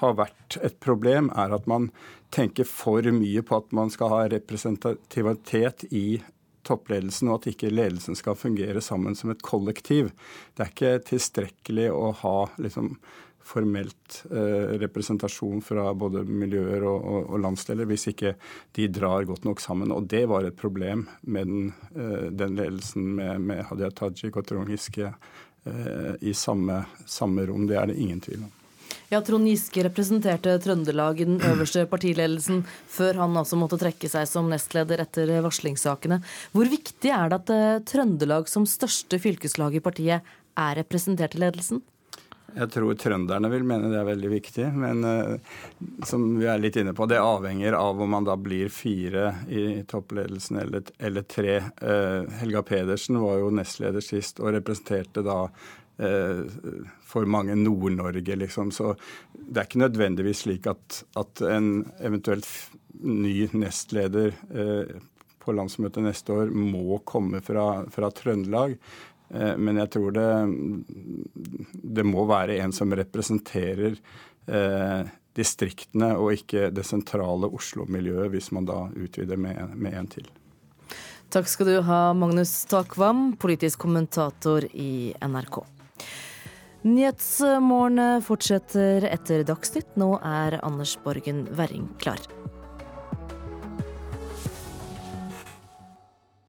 [0.00, 1.92] ha vært et problem, er at man
[2.34, 6.18] tenker for mye på at man skal ha representativitet i
[6.68, 10.12] toppledelsen, og at ikke ledelsen skal fungere sammen som et kollektiv.
[10.54, 12.94] Det er ikke tilstrekkelig å ha liksom,
[13.48, 18.34] formelt eh, representasjon fra både miljøer og, og, og, landsdeler hvis ikke
[18.76, 19.92] de drar godt nok sammen.
[19.94, 24.46] Og det var et problem med den, eh, den ledelsen med, med Hadia Tajik og
[24.48, 27.66] Trond Giske eh, i samme, samme rom.
[27.70, 28.57] Det er det ingen tvil om.
[29.08, 34.26] Ja, Trond Giske representerte Trøndelag i den øverste partiledelsen før han altså måtte trekke seg
[34.28, 36.20] som nestleder etter varslingssakene.
[36.52, 41.40] Hvor viktig er det at eh, Trøndelag som største fylkeslag i partiet er representert i
[41.44, 41.80] ledelsen?
[42.58, 45.58] Jeg tror trønderne vil mene det er veldig viktig, men uh,
[46.08, 49.82] som vi er litt inne på, det avhenger av om man da blir fire i
[49.88, 51.58] toppledelsen eller, eller tre.
[51.82, 55.42] Uh, Helga Pedersen var jo nestleder sist og representerte da
[55.98, 56.40] Eh,
[57.08, 58.72] for mange Nord-Norge, liksom.
[58.74, 58.94] Så
[59.32, 62.48] det er ikke nødvendigvis slik at, at en eventuelt
[63.00, 64.96] ny nestleder eh,
[65.38, 68.76] på landsmøtet neste år må komme fra, fra Trøndelag.
[69.30, 70.28] Eh, men jeg tror det,
[71.98, 73.96] det må være en som representerer
[74.46, 80.28] eh, distriktene og ikke det sentrale Oslo-miljøet, hvis man da utvider med, med en til.
[81.28, 85.60] Takk skal du ha, Magnus Takvam, politisk kommentator i NRK.
[86.88, 89.90] Nyhetsmorgen fortsetter etter Dagsnytt.
[90.00, 92.20] Nå er Anders Borgen Werring klar.